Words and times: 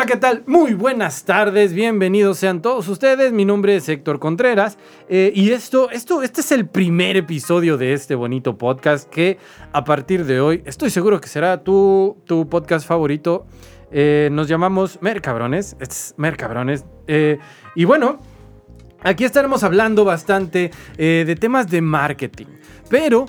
Hola, 0.00 0.06
¿qué 0.06 0.16
tal? 0.16 0.44
Muy 0.46 0.72
buenas 0.72 1.24
tardes, 1.26 1.74
bienvenidos 1.74 2.38
sean 2.38 2.62
todos 2.62 2.88
ustedes. 2.88 3.34
Mi 3.34 3.44
nombre 3.44 3.76
es 3.76 3.86
Héctor 3.86 4.18
Contreras 4.18 4.78
eh, 5.10 5.30
y 5.34 5.50
esto, 5.50 5.90
esto, 5.90 6.22
este 6.22 6.40
es 6.40 6.52
el 6.52 6.66
primer 6.66 7.18
episodio 7.18 7.76
de 7.76 7.92
este 7.92 8.14
bonito 8.14 8.56
podcast 8.56 9.10
que 9.10 9.36
a 9.74 9.84
partir 9.84 10.24
de 10.24 10.40
hoy 10.40 10.62
estoy 10.64 10.88
seguro 10.88 11.20
que 11.20 11.28
será 11.28 11.62
tu, 11.62 12.16
tu 12.24 12.48
podcast 12.48 12.88
favorito. 12.88 13.46
Eh, 13.92 14.30
nos 14.32 14.48
llamamos 14.48 15.02
Mercabrones, 15.02 15.76
es 15.80 16.14
Mercabrones. 16.16 16.86
Eh, 17.06 17.36
y 17.74 17.84
bueno, 17.84 18.20
aquí 19.02 19.24
estaremos 19.24 19.64
hablando 19.64 20.06
bastante 20.06 20.70
de 20.96 21.36
temas 21.38 21.68
de 21.68 21.82
marketing, 21.82 22.46
pero 22.88 23.26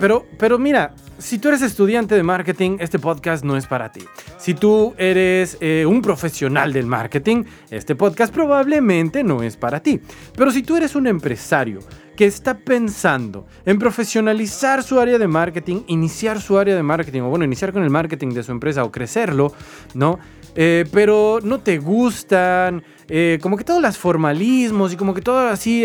pero, 0.00 0.26
pero 0.38 0.58
mira, 0.58 0.94
si 1.18 1.38
tú 1.38 1.48
eres 1.48 1.60
estudiante 1.60 2.14
de 2.14 2.22
marketing, 2.22 2.78
este 2.80 2.98
podcast 2.98 3.44
no 3.44 3.56
es 3.56 3.66
para 3.66 3.92
ti. 3.92 4.00
Si 4.38 4.54
tú 4.54 4.94
eres 4.96 5.58
eh, 5.60 5.84
un 5.86 6.00
profesional 6.00 6.72
del 6.72 6.86
marketing, 6.86 7.44
este 7.70 7.94
podcast 7.94 8.32
probablemente 8.32 9.22
no 9.22 9.42
es 9.42 9.56
para 9.56 9.80
ti. 9.80 10.00
Pero 10.34 10.50
si 10.50 10.62
tú 10.62 10.78
eres 10.78 10.94
un 10.94 11.06
empresario 11.06 11.80
que 12.16 12.24
está 12.24 12.56
pensando 12.56 13.46
en 13.66 13.78
profesionalizar 13.78 14.82
su 14.82 14.98
área 14.98 15.18
de 15.18 15.28
marketing, 15.28 15.82
iniciar 15.88 16.40
su 16.40 16.58
área 16.58 16.74
de 16.74 16.82
marketing, 16.82 17.20
o 17.20 17.28
bueno, 17.28 17.44
iniciar 17.44 17.72
con 17.72 17.82
el 17.82 17.90
marketing 17.90 18.30
de 18.30 18.42
su 18.42 18.52
empresa 18.52 18.82
o 18.84 18.90
crecerlo, 18.90 19.52
¿no? 19.92 20.18
Eh, 20.54 20.86
pero 20.90 21.38
no 21.42 21.60
te 21.60 21.78
gustan, 21.78 22.82
eh, 23.08 23.38
como 23.42 23.56
que 23.56 23.64
todos 23.64 23.82
los 23.82 23.98
formalismos 23.98 24.92
y 24.92 24.96
como 24.96 25.12
que 25.14 25.20
todo 25.20 25.48
así, 25.48 25.84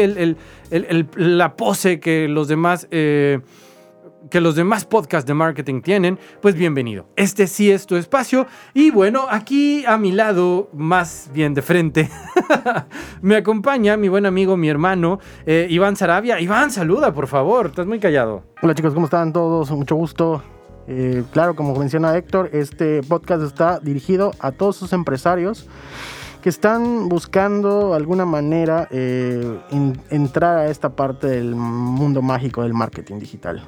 la 1.16 1.56
pose 1.56 2.00
que 2.00 2.28
los 2.28 2.48
demás 2.48 2.88
que 4.30 4.42
los 4.42 4.56
demás 4.56 4.86
podcasts 4.86 5.28
de 5.28 5.34
marketing 5.34 5.82
tienen, 5.82 6.20
pues 6.42 6.56
bienvenido. 6.56 7.08
Este 7.16 7.48
sí 7.48 7.72
es 7.72 7.86
tu 7.86 7.96
espacio. 7.96 8.48
Y 8.74 8.92
bueno, 8.92 9.28
aquí 9.30 9.86
a 9.86 9.98
mi 9.98 10.12
lado, 10.12 10.70
más 10.74 11.30
bien 11.34 11.54
de 11.54 11.62
frente, 11.62 12.10
me 13.22 13.36
acompaña 13.36 13.98
mi 13.98 14.10
buen 14.10 14.26
amigo, 14.26 14.58
mi 14.58 14.70
hermano, 14.70 15.20
eh, 15.46 15.68
Iván 15.70 15.96
Sarabia. 15.96 16.40
Iván, 16.40 16.72
saluda, 16.72 17.14
por 17.14 17.28
favor. 17.28 17.68
Estás 17.68 17.86
muy 17.86 18.00
callado. 18.00 18.44
Hola 18.62 18.74
chicos, 18.74 18.94
¿cómo 18.94 19.06
están 19.06 19.34
todos? 19.34 19.72
Mucho 19.72 19.96
gusto. 19.96 20.44
Eh, 20.88 21.24
claro, 21.32 21.56
como 21.56 21.76
menciona 21.76 22.16
Héctor, 22.16 22.50
este 22.54 23.02
podcast 23.02 23.44
está 23.44 23.80
dirigido 23.80 24.32
a 24.40 24.52
todos 24.52 24.76
sus 24.76 24.94
empresarios 24.94 25.68
que 26.44 26.50
están 26.50 27.10
buscando 27.10 27.96
alguna 27.96 28.24
manera 28.24 28.88
eh, 28.92 29.60
entrar 30.12 30.60
a 30.60 30.68
esta 30.70 30.96
parte 30.96 31.26
del 31.26 31.56
mundo 31.56 32.22
mágico 32.22 32.62
del 32.62 32.76
marketing 32.76 33.18
digital. 33.18 33.64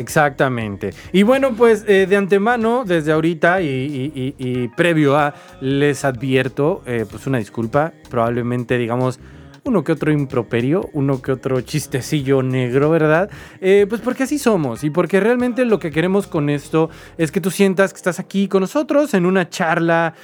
Exactamente. 0.00 0.94
Y 1.12 1.24
bueno, 1.24 1.52
pues 1.54 1.84
eh, 1.86 2.06
de 2.06 2.16
antemano, 2.16 2.84
desde 2.86 3.12
ahorita 3.12 3.60
y, 3.60 4.70
previo 4.74 5.18
a, 5.18 5.34
les 5.60 6.06
advierto, 6.06 6.82
eh, 6.86 7.04
pues 7.08 7.26
una 7.26 7.36
disculpa, 7.36 7.92
probablemente 8.08 8.78
digamos 8.78 9.20
uno 9.62 9.84
que 9.84 9.92
otro 9.92 10.10
improperio, 10.10 10.88
uno 10.94 11.20
que 11.20 11.32
otro 11.32 11.60
chistecillo 11.60 12.42
negro, 12.42 12.88
¿verdad? 12.88 13.28
Eh, 13.60 13.84
pues 13.90 14.00
porque 14.00 14.22
así 14.22 14.38
somos 14.38 14.84
y 14.84 14.88
porque 14.88 15.20
realmente 15.20 15.66
lo 15.66 15.78
que 15.78 15.90
queremos 15.90 16.26
con 16.26 16.48
esto 16.48 16.88
es 17.18 17.30
que 17.30 17.42
tú 17.42 17.50
sientas 17.50 17.92
que 17.92 17.98
estás 17.98 18.18
aquí 18.18 18.48
con 18.48 18.62
nosotros 18.62 19.12
en 19.12 19.26
una 19.26 19.50
charla, 19.50 20.14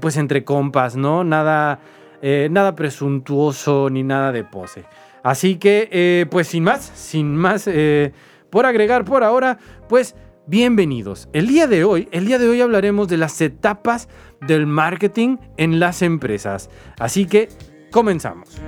pues 0.00 0.16
entre 0.16 0.42
compas, 0.42 0.96
¿no? 0.96 1.22
Nada, 1.22 1.78
nada 2.50 2.74
presuntuoso 2.74 3.90
ni 3.90 4.02
nada 4.02 4.32
de 4.32 4.42
pose. 4.42 4.82
Así 5.22 5.54
que, 5.54 6.26
pues 6.28 6.48
sin 6.48 6.64
más, 6.64 6.90
sin 6.94 7.36
más 7.36 7.68
por 8.50 8.66
agregar 8.66 9.04
por 9.04 9.24
ahora, 9.24 9.58
pues 9.88 10.14
bienvenidos. 10.46 11.28
El 11.32 11.46
día 11.46 11.66
de 11.66 11.84
hoy, 11.84 12.08
el 12.12 12.26
día 12.26 12.38
de 12.38 12.48
hoy 12.48 12.60
hablaremos 12.60 13.08
de 13.08 13.16
las 13.16 13.40
etapas 13.40 14.08
del 14.40 14.66
marketing 14.66 15.36
en 15.56 15.80
las 15.80 16.02
empresas. 16.02 16.70
Así 16.98 17.26
que 17.26 17.48
comenzamos. 17.90 18.60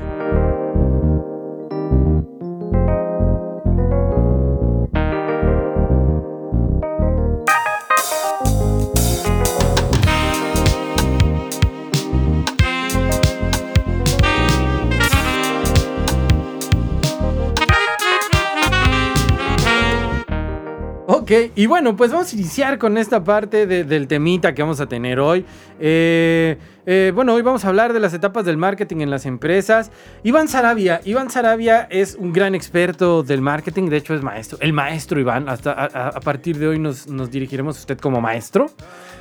Y 21.55 21.67
bueno, 21.67 21.97
pues 21.97 22.13
vamos 22.13 22.33
a 22.33 22.37
iniciar 22.37 22.79
con 22.79 22.98
esta 22.98 23.25
parte 23.25 23.67
del 23.67 24.07
temita 24.07 24.55
que 24.55 24.63
vamos 24.63 24.81
a 24.81 24.87
tener 24.87 25.19
hoy. 25.19 25.45
Eh, 25.81 26.59
eh, 26.85 27.13
bueno, 27.15 27.33
hoy 27.35 27.43
vamos 27.43 27.65
a 27.65 27.69
hablar 27.69 27.93
de 27.93 28.01
las 28.01 28.13
etapas 28.13 28.45
del 28.45 28.59
marketing 28.59 28.98
en 28.98 29.11
las 29.11 29.25
empresas. 29.25 29.91
Iván 30.25 30.48
Sarabia, 30.48 31.01
Iván 31.05 31.31
Sarabia 31.31 31.87
es 31.91 32.17
un 32.17 32.33
gran 32.33 32.55
experto 32.55 33.23
del 33.23 33.41
marketing, 33.41 33.89
de 33.89 33.97
hecho 33.98 34.15
es 34.15 34.23
maestro, 34.23 34.59
el 34.61 34.73
maestro 34.73 35.21
Iván, 35.21 35.48
hasta 35.48 35.73
a, 35.73 36.21
partir 36.21 36.59
de 36.59 36.69
hoy 36.69 36.79
nos, 36.79 37.07
dirigiremos 37.31 37.77
a 37.77 37.81
usted 37.81 37.98
como 37.98 38.21
maestro. 38.21 38.67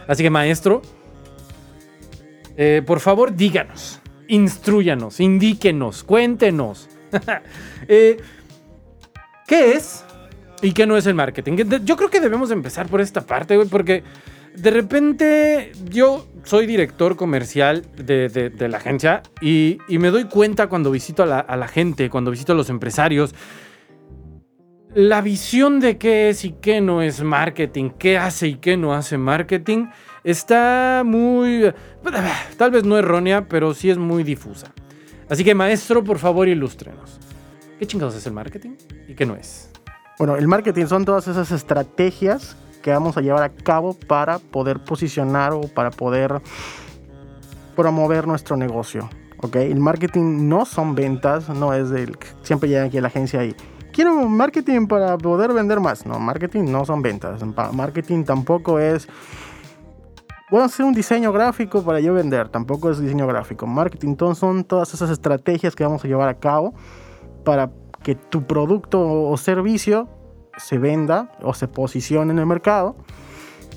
Así 0.07 0.23
que 0.23 0.29
maestro, 0.29 0.81
eh, 2.57 2.81
por 2.85 2.99
favor 2.99 3.33
díganos, 3.33 4.01
instruyanos, 4.27 5.19
indíquenos, 5.19 6.03
cuéntenos. 6.03 6.89
¿Qué 7.87 8.17
es 9.47 10.05
¿Y 10.61 10.73
qué 10.73 10.85
no 10.85 10.95
es 10.95 11.05
el 11.07 11.15
marketing? 11.15 11.57
Yo 11.83 11.97
creo 11.97 12.09
que 12.09 12.19
debemos 12.19 12.51
empezar 12.51 12.87
por 12.87 13.01
esta 13.01 13.21
parte, 13.21 13.55
güey, 13.55 13.67
porque 13.67 14.03
de 14.55 14.69
repente 14.69 15.71
yo 15.89 16.27
soy 16.43 16.67
director 16.67 17.15
comercial 17.15 17.85
de, 17.95 18.67
la 18.69 18.77
agencia 18.77 19.23
y, 19.41 19.79
me 19.89 20.09
doy 20.09 20.25
cuenta 20.25 20.67
cuando 20.67 20.91
visito 20.91 21.23
a 21.23 21.25
la, 21.25 21.67
gente, 21.67 22.09
cuando 22.09 22.31
visito 22.31 22.53
a 22.53 22.55
los 22.55 22.69
empresarios, 22.69 23.33
la 24.93 25.21
visión 25.21 25.79
de 25.79 25.97
qué 25.97 26.29
es 26.29 26.43
y 26.43 26.51
qué 26.51 26.81
no 26.81 27.01
es 27.01 27.23
marketing, 27.23 27.91
qué 27.97 28.17
hace 28.17 28.49
y 28.49 28.55
qué 28.55 28.77
no 28.77 28.93
hace 28.93 29.17
marketing, 29.17 29.87
está 30.23 31.03
muy, 31.05 31.71
tal 32.57 32.71
vez 32.71 32.83
no 32.83 32.97
errónea, 32.97 33.47
pero 33.47 33.73
sí 33.73 33.89
es 33.89 33.97
muy 33.97 34.23
difusa. 34.23 34.73
Así 35.29 35.45
que 35.45 35.55
maestro, 35.55 36.03
por 36.03 36.19
favor, 36.19 36.47
ilústrenos. 36.49 37.19
¿Qué 37.79 37.87
chingados 37.87 38.15
es 38.15 38.27
el 38.27 38.33
marketing 38.33 38.71
y 39.07 39.15
qué 39.15 39.25
no 39.25 39.35
es? 39.35 39.71
Bueno, 40.17 40.35
el 40.35 40.47
marketing 40.47 40.85
son 40.85 41.05
todas 41.05 41.27
esas 41.27 41.51
estrategias 41.51 42.55
que 42.81 42.91
vamos 42.91 43.17
a 43.17 43.21
llevar 43.21 43.43
a 43.43 43.49
cabo 43.49 43.93
para 43.93 44.39
poder 44.39 44.83
posicionar 44.83 45.53
o 45.53 45.61
para 45.61 45.91
poder 45.91 46.41
promover 47.75 48.27
nuestro 48.27 48.57
negocio. 48.57 49.09
¿ok? 49.41 49.55
El 49.57 49.79
marketing 49.79 50.47
no 50.47 50.65
son 50.65 50.95
ventas, 50.95 51.49
no 51.49 51.73
es 51.73 51.89
del 51.89 52.17
siempre 52.43 52.69
llega 52.69 52.83
aquí 52.83 52.97
a 52.97 53.01
la 53.01 53.07
agencia 53.07 53.43
y 53.43 53.55
quiero 53.91 54.13
marketing 54.27 54.87
para 54.87 55.17
poder 55.17 55.53
vender 55.53 55.79
más. 55.79 56.05
No, 56.05 56.19
marketing 56.19 56.65
no 56.65 56.85
son 56.85 57.01
ventas. 57.01 57.41
Marketing 57.73 58.23
tampoco 58.23 58.79
es 58.79 59.07
voy 60.49 60.61
a 60.61 60.65
hacer 60.65 60.85
un 60.85 60.93
diseño 60.93 61.31
gráfico 61.31 61.81
para 61.81 62.01
yo 62.01 62.13
vender, 62.13 62.49
tampoco 62.49 62.91
es 62.91 62.99
diseño 62.99 63.25
gráfico. 63.27 63.65
Marketing 63.65 64.15
son 64.35 64.63
todas 64.63 64.93
esas 64.93 65.09
estrategias 65.09 65.75
que 65.75 65.83
vamos 65.83 66.03
a 66.03 66.07
llevar 66.07 66.29
a 66.29 66.35
cabo 66.35 66.73
para 67.45 67.71
que 68.03 68.15
tu 68.15 68.45
producto 68.45 69.01
o 69.01 69.37
servicio 69.37 70.07
se 70.57 70.77
venda 70.77 71.31
o 71.41 71.53
se 71.53 71.67
posicione 71.67 72.31
en 72.31 72.39
el 72.39 72.45
mercado 72.45 72.95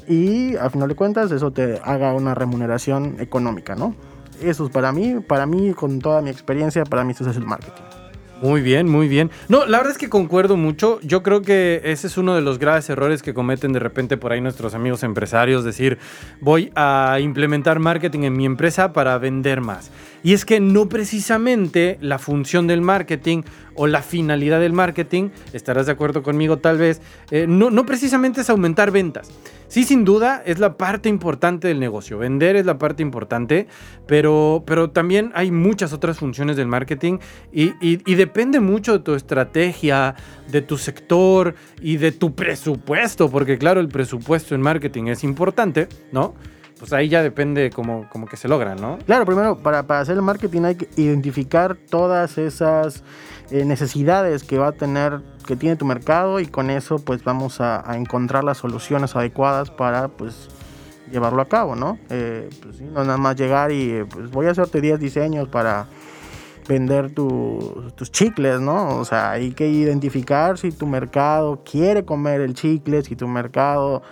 y 0.09 0.57
al 0.57 0.71
final 0.71 0.89
de 0.89 0.95
cuentas 0.95 1.31
eso 1.31 1.51
te 1.51 1.81
haga 1.83 2.13
una 2.15 2.35
remuneración 2.35 3.17
económica, 3.21 3.75
¿no? 3.75 3.95
Eso 4.43 4.67
es 4.67 4.71
para 4.71 4.93
mí, 4.93 5.21
para 5.21 5.47
mí 5.47 5.73
con 5.73 6.01
toda 6.01 6.21
mi 6.21 6.31
experiencia, 6.31 6.85
para 6.85 7.05
mí 7.05 7.13
eso 7.13 7.31
es 7.31 7.37
el 7.37 7.47
marketing. 7.47 8.04
Muy 8.45 8.61
bien, 8.61 8.91
muy 8.91 9.09
bien. 9.09 9.31
No, 9.49 9.65
la 9.65 9.79
verdad 9.79 9.93
es 9.93 9.97
que 9.97 10.11
concuerdo 10.11 10.59
mucho. 10.59 11.01
Yo 11.01 11.23
creo 11.23 11.41
que 11.41 11.81
ese 11.83 12.09
es 12.09 12.19
uno 12.19 12.35
de 12.35 12.43
los 12.43 12.59
graves 12.59 12.91
errores 12.91 13.23
que 13.23 13.33
cometen 13.33 13.73
de 13.73 13.79
repente 13.79 14.19
por 14.19 14.33
ahí 14.33 14.43
nuestros 14.43 14.75
amigos 14.75 15.03
empresarios, 15.03 15.65
decir, 15.65 15.97
voy 16.43 16.71
a 16.75 17.21
implementar 17.23 17.79
marketing 17.79 18.25
en 18.25 18.37
mi 18.37 18.45
empresa 18.45 18.93
para 18.93 19.17
vender 19.17 19.63
más. 19.63 19.91
Y 20.23 20.35
es 20.35 20.45
que 20.45 20.61
no 20.61 20.91
precisamente 20.91 21.97
la 22.03 22.19
función 22.19 22.67
del 22.67 22.83
marketing 22.83 23.45
o 23.77 23.87
la 23.87 24.03
finalidad 24.03 24.61
del 24.61 24.75
marketing, 24.75 25.31
estarás 25.55 25.87
de 25.87 25.93
acuerdo 25.93 26.23
conmigo 26.23 26.59
tal 26.59 26.77
vez, 26.77 27.01
eh, 27.31 27.47
no, 27.49 27.71
no 27.71 27.87
precisamente 27.87 28.43
es 28.43 28.51
aumentar 28.51 28.91
ventas. 28.91 29.31
Sí, 29.75 29.83
sin 29.83 30.05
duda, 30.05 30.41
es 30.47 30.61
la 30.61 30.77
parte 30.77 31.09
importante 31.09 31.67
del 31.67 31.81
negocio. 31.81 32.17
Vender 32.17 32.55
es 32.55 32.65
la 32.65 32.79
parte 32.79 33.03
importante, 33.03 33.67
pero, 34.07 34.63
pero 34.65 34.91
también 34.91 35.33
hay 35.35 35.51
muchas 35.51 35.93
otras 35.93 36.17
funciones 36.17 36.57
del 36.57 36.69
marketing 36.69 37.19
y, 37.53 37.73
y 37.81 38.15
depende 38.15 38.61
mucho 38.61 38.93
de 38.93 38.99
tu 39.01 39.15
estrategia, 39.15 40.15
de 40.49 40.63
tu 40.63 40.79
sector 40.79 41.57
y 41.83 41.97
de 41.97 42.13
tu 42.13 42.37
presupuesto, 42.37 43.29
porque 43.29 43.59
claro, 43.59 43.81
el 43.81 43.89
presupuesto 43.89 44.55
en 44.55 44.63
marketing 44.63 45.07
es 45.07 45.25
importante, 45.25 45.89
¿no? 46.13 46.37
Pues 46.85 46.93
ahí 46.93 47.09
ya 47.09 47.23
depende 47.23 47.71
como, 47.71 48.07
como 48.11 48.27
que 48.27 48.37
se 48.37 48.47
logra, 48.47 48.75
¿no? 48.75 48.99
Claro, 49.07 49.25
primero, 49.25 49.57
para, 49.57 49.85
para 49.87 50.01
hacer 50.01 50.17
el 50.17 50.21
marketing 50.23 50.65
hay 50.65 50.75
que 50.75 50.87
identificar 51.01 51.79
todas 51.89 52.37
esas 52.37 53.03
eh, 53.51 53.65
necesidades 53.65 54.45
que 54.45 54.59
va 54.59 54.67
a 54.67 54.73
tener, 54.73 55.23
que 55.47 55.57
tiene 55.57 55.77
tu 55.77 55.87
mercado 55.87 56.41
y 56.41 56.47
con 56.47 56.69
eso 56.69 56.99
pues 56.99 57.25
vamos 57.25 57.63
a, 57.63 57.83
encontrar 57.97 58.45
las 58.45 58.59
soluciones 58.59 59.17
adecuadas 59.17 59.71
para 59.71 60.09
pues 60.09 60.51
llevarlo 61.11 61.41
a 61.41 61.47
cabo, 61.49 61.75
¿no? 61.75 61.99
Eh, 62.11 62.51
pues 62.63 62.83
no 62.83 63.03
nada 63.03 63.17
más 63.17 63.35
llegar 63.37 63.73
y 63.73 63.91
eh, 63.91 64.05
pues 64.05 64.31
voy 64.31 64.45
a 64.45 64.51
hacerte 64.51 64.83
10 64.83 65.01
diseños 65.01 65.49
para 65.49 65.87
vender 66.69 67.15
tu- 67.15 67.93
tus 67.95 68.13
chicles, 68.13 68.61
¿no? 68.61 68.99
O 68.99 69.07
sea, 69.07 69.31
hay 69.31 69.53
que 69.53 69.67
identificar 69.71 70.59
si 70.59 70.71
tu 70.71 70.87
mercado 70.87 71.63
quiere 71.65 72.05
comer 72.05 72.43
el 72.43 72.53
chicle, 72.53 73.01
si 73.03 73.17
tu 73.17 73.27
mercado 73.27 74.03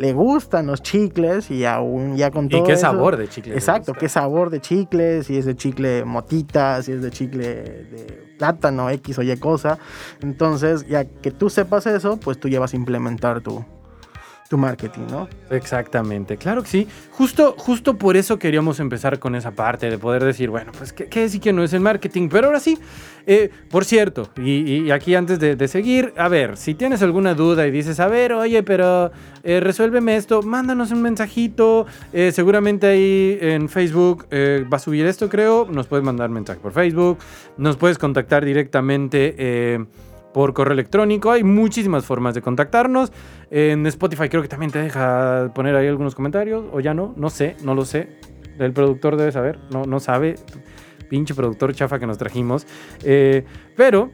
le 0.00 0.14
gustan 0.14 0.66
los 0.66 0.82
chicles 0.82 1.50
y 1.50 1.66
aún 1.66 2.16
ya 2.16 2.30
con 2.30 2.48
todo 2.48 2.62
¿Y 2.62 2.64
qué 2.64 2.72
eso- 2.72 2.80
sabor 2.80 3.18
de 3.18 3.28
chicle? 3.28 3.50
le 3.52 3.58
Exacto, 3.58 3.92
qué 3.92 4.08
sabor 4.08 4.48
de 4.48 4.60
chicle, 4.60 5.22
si 5.24 5.36
es 5.36 5.44
de 5.44 5.54
chicle 5.54 6.06
motita, 6.06 6.82
si 6.82 6.92
es 6.92 7.02
de 7.02 7.10
chicle 7.10 7.46
de 7.46 8.34
plátano, 8.38 8.88
X 8.88 9.18
o 9.18 9.22
Y 9.22 9.36
cosa. 9.36 9.78
Entonces, 10.22 10.86
ya 10.88 11.04
que 11.04 11.30
tú 11.30 11.50
sepas 11.50 11.86
eso, 11.86 12.16
pues 12.18 12.40
tú 12.40 12.48
ya 12.48 12.58
vas 12.60 12.72
a 12.72 12.76
implementar 12.76 13.42
tu, 13.42 13.62
tu 14.50 14.58
marketing, 14.58 15.02
¿no? 15.08 15.28
Exactamente, 15.48 16.36
claro 16.36 16.64
que 16.64 16.68
sí. 16.68 16.88
Justo, 17.12 17.54
justo 17.56 17.96
por 17.96 18.16
eso 18.16 18.36
queríamos 18.36 18.80
empezar 18.80 19.20
con 19.20 19.36
esa 19.36 19.52
parte 19.52 19.88
de 19.88 19.96
poder 19.96 20.24
decir, 20.24 20.50
bueno, 20.50 20.72
pues 20.76 20.92
qué, 20.92 21.06
qué 21.06 21.22
es 21.22 21.36
y 21.36 21.38
qué 21.38 21.52
no 21.52 21.62
es 21.62 21.72
el 21.72 21.78
marketing. 21.78 22.28
Pero 22.28 22.48
ahora 22.48 22.58
sí, 22.58 22.76
eh, 23.28 23.48
por 23.70 23.84
cierto, 23.84 24.28
y, 24.36 24.90
aquí 24.90 25.14
antes 25.14 25.38
de, 25.38 25.68
seguir, 25.68 26.12
a 26.16 26.26
ver, 26.26 26.56
si 26.56 26.74
tienes 26.74 27.00
alguna 27.00 27.34
duda 27.34 27.64
y 27.64 27.70
dices, 27.70 28.00
a 28.00 28.08
ver, 28.08 28.32
oye, 28.32 28.64
pero 28.64 29.12
eh, 29.44 29.60
resuélveme 29.60 30.16
esto, 30.16 30.42
mándanos 30.42 30.90
un 30.90 31.02
mensajito. 31.02 31.86
eh, 32.12 32.32
seguramente 32.32 32.88
ahí 32.88 33.38
en 33.40 33.68
Facebook 33.68 34.26
va 34.32 34.76
a 34.78 34.80
subir 34.80 35.06
esto, 35.06 35.28
creo. 35.28 35.68
Nos 35.70 35.86
puedes 35.86 36.04
mandar 36.04 36.28
mensaje 36.28 36.58
por 36.58 36.72
Facebook, 36.72 37.18
nos 37.56 37.76
puedes 37.76 37.98
contactar 37.98 38.44
directamente. 38.44 39.86
Por 40.32 40.54
correo 40.54 40.72
electrónico. 40.72 41.30
Hay 41.30 41.44
muchísimas 41.44 42.04
formas 42.04 42.34
de 42.34 42.42
contactarnos. 42.42 43.12
En 43.50 43.86
Spotify 43.86 44.28
creo 44.28 44.42
que 44.42 44.48
también 44.48 44.70
te 44.70 44.78
deja 44.80 45.52
poner 45.54 45.74
ahí 45.76 45.88
algunos 45.88 46.14
comentarios. 46.14 46.64
O 46.72 46.80
ya 46.80 46.94
no, 46.94 47.14
no 47.16 47.30
sé, 47.30 47.56
no 47.62 47.74
lo 47.74 47.84
sé. 47.84 48.18
El 48.58 48.72
productor 48.72 49.16
debe 49.16 49.32
saber, 49.32 49.58
no, 49.70 49.84
no 49.84 50.00
sabe. 50.00 50.34
Pinche 51.08 51.34
productor 51.34 51.74
chafa 51.74 51.98
que 51.98 52.06
nos 52.06 52.18
trajimos. 52.18 52.66
Eh, 53.02 53.44
pero 53.76 54.10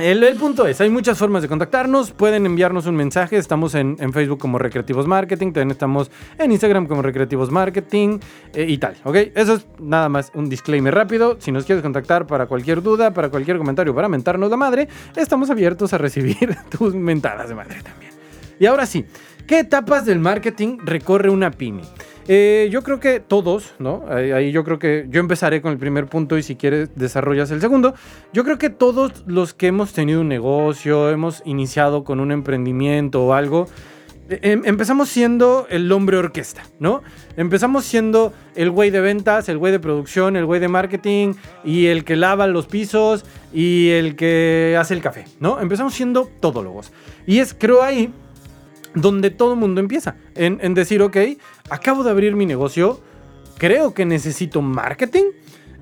el, 0.00 0.36
punto 0.36 0.66
es, 0.66 0.80
hay 0.80 0.90
muchas 0.90 1.18
formas 1.18 1.42
de 1.42 1.48
contactarnos. 1.48 2.12
Pueden 2.12 2.46
enviarnos 2.46 2.86
un 2.86 2.96
mensaje. 2.96 3.36
Estamos 3.36 3.74
en, 3.74 3.96
en 4.00 4.12
Facebook 4.12 4.38
como 4.38 4.58
Recreativos 4.58 5.06
Marketing. 5.06 5.48
También 5.48 5.70
estamos 5.70 6.10
en 6.38 6.52
Instagram 6.52 6.86
como 6.86 7.02
Recreativos 7.02 7.50
Marketing 7.50 8.18
eh, 8.54 8.66
y 8.68 8.78
tal. 8.78 8.96
¿Ok? 9.04 9.16
Eso 9.34 9.54
es 9.54 9.66
nada 9.78 10.08
más 10.08 10.32
un 10.34 10.48
disclaimer 10.48 10.94
rápido. 10.94 11.36
Si 11.40 11.52
nos 11.52 11.64
quieres 11.64 11.82
contactar 11.82 12.26
para 12.26 12.46
cualquier 12.46 12.82
duda, 12.82 13.12
para 13.12 13.28
cualquier 13.28 13.58
comentario, 13.58 13.94
para 13.94 14.08
mentarnos 14.08 14.50
la 14.50 14.56
madre, 14.56 14.88
estamos 15.16 15.50
abiertos 15.50 15.92
a 15.92 15.98
recibir 15.98 16.56
tus 16.70 16.94
mentadas 16.94 17.48
de 17.48 17.54
madre 17.54 17.82
también. 17.82 18.12
Y 18.58 18.66
ahora 18.66 18.86
sí, 18.86 19.04
¿qué 19.46 19.60
etapas 19.60 20.04
del 20.04 20.18
marketing 20.18 20.78
recorre 20.84 21.30
una 21.30 21.50
pyme? 21.50 21.82
Eh, 22.28 22.68
yo 22.70 22.82
creo 22.82 23.00
que 23.00 23.18
todos, 23.20 23.72
¿no? 23.78 24.04
Ahí, 24.08 24.30
ahí 24.30 24.52
yo 24.52 24.62
creo 24.62 24.78
que 24.78 25.06
yo 25.10 25.20
empezaré 25.20 25.60
con 25.60 25.72
el 25.72 25.78
primer 25.78 26.06
punto 26.06 26.38
y 26.38 26.42
si 26.42 26.54
quieres 26.54 26.90
desarrollas 26.94 27.50
el 27.50 27.60
segundo. 27.60 27.94
Yo 28.32 28.44
creo 28.44 28.58
que 28.58 28.70
todos 28.70 29.24
los 29.26 29.52
que 29.54 29.66
hemos 29.68 29.92
tenido 29.92 30.20
un 30.20 30.28
negocio, 30.28 31.10
hemos 31.10 31.42
iniciado 31.44 32.04
con 32.04 32.20
un 32.20 32.30
emprendimiento 32.30 33.24
o 33.24 33.32
algo, 33.32 33.66
em- 34.28 34.62
empezamos 34.64 35.08
siendo 35.08 35.66
el 35.70 35.90
hombre 35.90 36.18
orquesta, 36.18 36.62
¿no? 36.78 37.02
Empezamos 37.36 37.84
siendo 37.84 38.32
el 38.54 38.70
güey 38.70 38.90
de 38.90 39.00
ventas, 39.00 39.48
el 39.48 39.58
güey 39.58 39.72
de 39.72 39.80
producción, 39.80 40.36
el 40.36 40.44
güey 40.46 40.60
de 40.60 40.68
marketing 40.68 41.34
y 41.64 41.86
el 41.86 42.04
que 42.04 42.14
lava 42.14 42.46
los 42.46 42.66
pisos 42.68 43.24
y 43.52 43.88
el 43.90 44.14
que 44.14 44.76
hace 44.78 44.94
el 44.94 45.00
café, 45.02 45.24
¿no? 45.40 45.60
Empezamos 45.60 45.94
siendo 45.94 46.30
todólogos. 46.38 46.92
Y 47.26 47.38
es, 47.40 47.54
creo 47.58 47.82
ahí, 47.82 48.12
donde 48.94 49.30
todo 49.30 49.54
el 49.54 49.58
mundo 49.58 49.80
empieza. 49.80 50.16
En, 50.34 50.58
en 50.62 50.74
decir, 50.74 51.00
ok, 51.02 51.16
acabo 51.70 52.02
de 52.04 52.10
abrir 52.10 52.34
mi 52.36 52.46
negocio, 52.46 53.00
creo 53.58 53.94
que 53.94 54.04
necesito 54.04 54.60
marketing. 54.62 55.24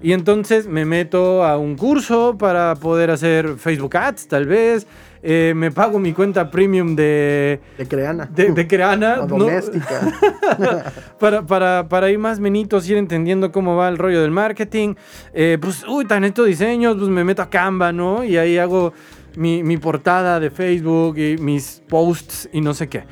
Y 0.00 0.12
entonces 0.12 0.68
me 0.68 0.84
meto 0.84 1.44
a 1.44 1.58
un 1.58 1.76
curso 1.76 2.38
para 2.38 2.76
poder 2.76 3.10
hacer 3.10 3.56
Facebook 3.56 3.96
Ads, 3.96 4.28
tal 4.28 4.46
vez. 4.46 4.86
Eh, 5.22 5.52
me 5.56 5.72
pago 5.72 5.98
mi 5.98 6.12
cuenta 6.12 6.48
premium 6.48 6.94
de, 6.94 7.60
De 7.76 7.88
creana. 7.88 8.26
de, 8.26 8.52
de 8.52 8.66
Creana. 8.68 9.16
Doméstica. 9.26 10.14
para, 11.18 11.42
para, 11.42 11.88
para 11.88 12.10
ir 12.10 12.18
más 12.20 12.38
menitos, 12.38 12.88
ir 12.88 12.96
entendiendo 12.96 13.50
cómo 13.50 13.74
va 13.74 13.88
el 13.88 13.98
rollo 13.98 14.22
del 14.22 14.30
marketing. 14.30 14.94
Eh, 15.34 15.58
pues, 15.60 15.84
uy, 15.88 16.04
tan 16.04 16.22
estos 16.22 16.46
diseños, 16.46 16.96
pues 16.96 17.08
me 17.08 17.24
meto 17.24 17.42
a 17.42 17.50
Canva, 17.50 17.90
¿no? 17.90 18.22
Y 18.22 18.36
ahí 18.36 18.58
hago 18.58 18.92
mi, 19.36 19.64
mi 19.64 19.76
portada 19.78 20.38
de 20.38 20.50
Facebook 20.50 21.18
y 21.18 21.36
mis 21.38 21.82
posts 21.88 22.48
y 22.52 22.60
no 22.60 22.72
sé 22.74 22.88
qué. 22.88 23.02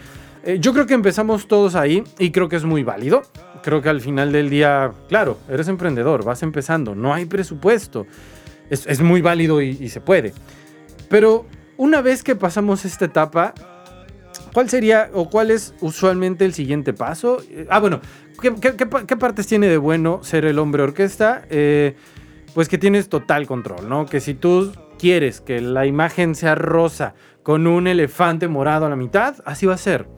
Eh, 0.47 0.59
yo 0.61 0.73
creo 0.73 0.87
que 0.87 0.95
empezamos 0.95 1.49
todos 1.49 1.75
ahí 1.75 2.05
y 2.19 2.31
creo 2.31 2.49
que 2.49 2.57
es 2.57 2.65
muy 2.65 2.85
válido. 2.85 3.23
Creo 3.63 3.83
que 3.83 3.89
al 3.89 4.01
final 4.01 4.31
del 4.31 4.49
día, 4.49 4.93
claro, 5.09 5.39
eres 5.51 5.67
emprendedor, 5.69 6.25
vas 6.25 6.43
empezando, 6.45 6.95
no 6.95 7.13
hay 7.13 7.25
presupuesto. 7.27 8.07
Es, 8.71 9.01
muy 9.01 9.21
válido 9.23 9.61
y, 9.61 9.89
se 9.89 10.01
puede. 10.01 10.33
Pero 11.09 11.47
una 11.77 12.01
vez 12.01 12.23
que 12.23 12.37
pasamos 12.37 12.85
esta 12.85 13.05
etapa, 13.05 13.53
¿Cuál 14.53 14.71
sería 14.71 15.11
o 15.13 15.29
cuál 15.29 15.51
es 15.51 15.75
usualmente 15.81 16.47
el 16.47 16.55
siguiente 16.55 16.95
paso? 16.95 17.43
Eh, 17.51 17.67
Ah, 17.69 17.79
bueno, 17.79 18.01
¿qué, 18.41 18.55
qué- 18.55 18.75
qué 18.75 18.87
pa- 18.87 19.07
qué 19.07 19.15
partes 19.17 19.47
tiene 19.47 19.67
de 19.69 19.77
bueno 19.77 20.21
ser 20.23 20.47
el 20.47 20.59
hombre 20.59 20.83
orquesta? 20.83 21.43
Eh, 21.51 21.95
pues 22.55 22.67
que 22.71 22.79
tienes 22.79 23.11
total 23.11 23.47
control, 23.47 23.87
¿no? 23.87 24.07
Que 24.07 24.21
si 24.21 24.33
tú 24.33 24.73
quieres 24.99 25.43
que 25.43 25.61
la 25.61 25.85
imagen 25.85 26.35
sea 26.35 26.55
rosa 26.55 27.15
con 27.43 27.67
un 27.67 27.87
elefante 27.87 28.49
morado 28.49 28.87
a 28.87 28.89
la 28.89 28.97
mitad, 28.97 29.37
así 29.45 29.67
va 29.67 29.75
a 29.75 29.79
ser. 29.79 30.09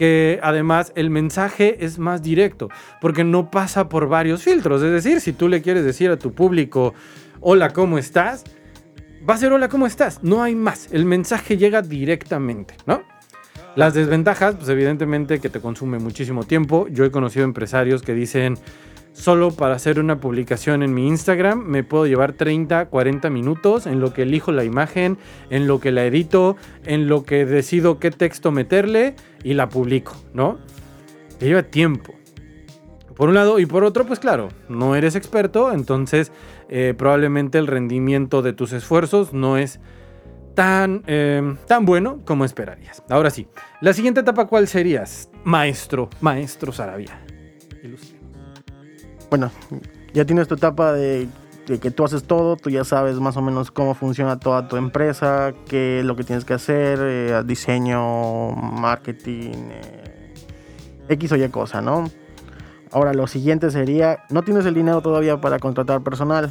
Que 0.00 0.40
además 0.42 0.94
el 0.96 1.10
mensaje 1.10 1.84
es 1.84 1.98
más 1.98 2.22
directo, 2.22 2.70
porque 3.02 3.22
no 3.22 3.50
pasa 3.50 3.90
por 3.90 4.08
varios 4.08 4.42
filtros. 4.42 4.82
Es 4.82 4.90
decir, 4.90 5.20
si 5.20 5.34
tú 5.34 5.46
le 5.46 5.60
quieres 5.60 5.84
decir 5.84 6.10
a 6.10 6.16
tu 6.16 6.32
público, 6.32 6.94
hola, 7.40 7.74
¿cómo 7.74 7.98
estás? 7.98 8.44
Va 9.28 9.34
a 9.34 9.36
ser 9.36 9.52
hola, 9.52 9.68
¿cómo 9.68 9.86
estás? 9.86 10.24
No 10.24 10.42
hay 10.42 10.54
más. 10.54 10.88
El 10.90 11.04
mensaje 11.04 11.58
llega 11.58 11.82
directamente, 11.82 12.76
¿no? 12.86 13.02
Las 13.76 13.92
desventajas, 13.92 14.54
pues 14.54 14.70
evidentemente 14.70 15.38
que 15.38 15.50
te 15.50 15.60
consume 15.60 15.98
muchísimo 15.98 16.44
tiempo. 16.44 16.88
Yo 16.88 17.04
he 17.04 17.10
conocido 17.10 17.44
empresarios 17.44 18.00
que 18.00 18.14
dicen, 18.14 18.56
solo 19.12 19.50
para 19.50 19.74
hacer 19.74 19.98
una 19.98 20.20
publicación 20.20 20.82
en 20.82 20.94
mi 20.94 21.06
Instagram 21.08 21.62
me 21.64 21.84
puedo 21.84 22.06
llevar 22.06 22.32
30, 22.32 22.86
40 22.86 23.30
minutos 23.30 23.86
en 23.86 24.00
lo 24.00 24.12
que 24.12 24.22
elijo 24.22 24.52
la 24.52 24.64
imagen, 24.64 25.18
en 25.50 25.66
lo 25.66 25.80
que 25.80 25.92
la 25.92 26.04
edito, 26.04 26.56
en 26.84 27.08
lo 27.08 27.24
que 27.24 27.44
decido 27.44 27.98
qué 27.98 28.10
texto 28.10 28.50
meterle 28.50 29.14
y 29.42 29.54
la 29.54 29.68
publico, 29.68 30.16
¿no? 30.32 30.58
Te 31.38 31.46
lleva 31.46 31.62
tiempo. 31.62 32.14
Por 33.14 33.28
un 33.28 33.34
lado 33.34 33.58
y 33.58 33.66
por 33.66 33.84
otro, 33.84 34.06
pues 34.06 34.18
claro, 34.18 34.48
no 34.68 34.94
eres 34.96 35.14
experto, 35.14 35.72
entonces 35.72 36.32
eh, 36.70 36.94
probablemente 36.96 37.58
el 37.58 37.66
rendimiento 37.66 38.40
de 38.40 38.54
tus 38.54 38.72
esfuerzos 38.72 39.34
no 39.34 39.58
es 39.58 39.78
tan, 40.54 41.02
eh, 41.06 41.56
tan 41.66 41.84
bueno 41.84 42.20
como 42.24 42.44
esperarías. 42.44 43.02
Ahora 43.10 43.30
sí, 43.30 43.46
la 43.80 43.92
siguiente 43.92 44.20
etapa, 44.20 44.46
¿cuál 44.46 44.68
serías? 44.68 45.30
Maestro, 45.44 46.08
maestro 46.20 46.72
Sarabia. 46.72 47.20
Ilústrenos. 47.82 48.19
Bueno, 49.30 49.50
ya 50.12 50.24
tienes 50.24 50.48
tu 50.48 50.54
etapa 50.54 50.92
de, 50.92 51.28
de 51.66 51.78
que 51.78 51.90
tú 51.90 52.04
haces 52.04 52.24
todo, 52.24 52.56
tú 52.56 52.68
ya 52.68 52.84
sabes 52.84 53.20
más 53.20 53.36
o 53.36 53.42
menos 53.42 53.70
cómo 53.70 53.94
funciona 53.94 54.38
toda 54.40 54.66
tu 54.68 54.76
empresa, 54.76 55.52
qué 55.68 56.00
es 56.00 56.04
lo 56.04 56.16
que 56.16 56.24
tienes 56.24 56.44
que 56.44 56.54
hacer, 56.54 56.98
eh, 57.00 57.42
diseño, 57.44 58.50
marketing, 58.50 59.52
eh, 59.70 60.34
X 61.08 61.32
o 61.32 61.36
Y 61.36 61.48
cosa, 61.48 61.80
¿no? 61.80 62.10
Ahora, 62.92 63.14
lo 63.14 63.28
siguiente 63.28 63.70
sería, 63.70 64.24
no 64.30 64.42
tienes 64.42 64.66
el 64.66 64.74
dinero 64.74 65.00
todavía 65.00 65.40
para 65.40 65.58
contratar 65.60 66.02
personal, 66.02 66.50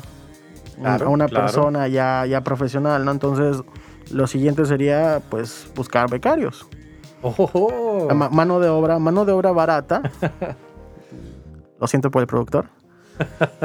Claro, 0.79 1.07
a 1.07 1.09
una 1.09 1.27
claro. 1.27 1.45
persona 1.45 1.89
ya, 1.89 2.25
ya 2.25 2.41
profesional, 2.41 3.03
¿no? 3.03 3.11
Entonces, 3.11 3.61
lo 4.11 4.27
siguiente 4.27 4.65
sería, 4.65 5.21
pues, 5.29 5.69
buscar 5.75 6.09
becarios. 6.09 6.65
Oh, 7.21 7.35
oh, 7.37 8.07
oh. 8.09 8.15
Mano 8.15 8.61
de 8.61 8.69
obra, 8.69 8.97
mano 8.97 9.25
de 9.25 9.33
obra 9.33 9.51
barata. 9.51 10.01
Lo 11.79 11.87
siento 11.87 12.11
por 12.11 12.21
el 12.21 12.27
productor. 12.27 12.67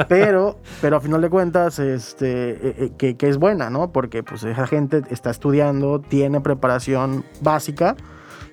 Pero, 0.09 0.57
pero 0.81 0.97
a 0.97 1.01
final 1.01 1.21
de 1.21 1.29
cuentas, 1.29 1.79
este, 1.79 2.51
eh, 2.51 2.57
eh, 2.77 2.91
que, 2.97 3.15
que 3.15 3.29
es 3.29 3.37
buena, 3.37 3.69
¿no? 3.69 3.91
Porque 3.91 4.21
pues 4.23 4.43
esa 4.43 4.67
gente 4.67 5.01
está 5.09 5.29
estudiando, 5.29 5.99
tiene 6.01 6.41
preparación 6.41 7.23
básica, 7.41 7.95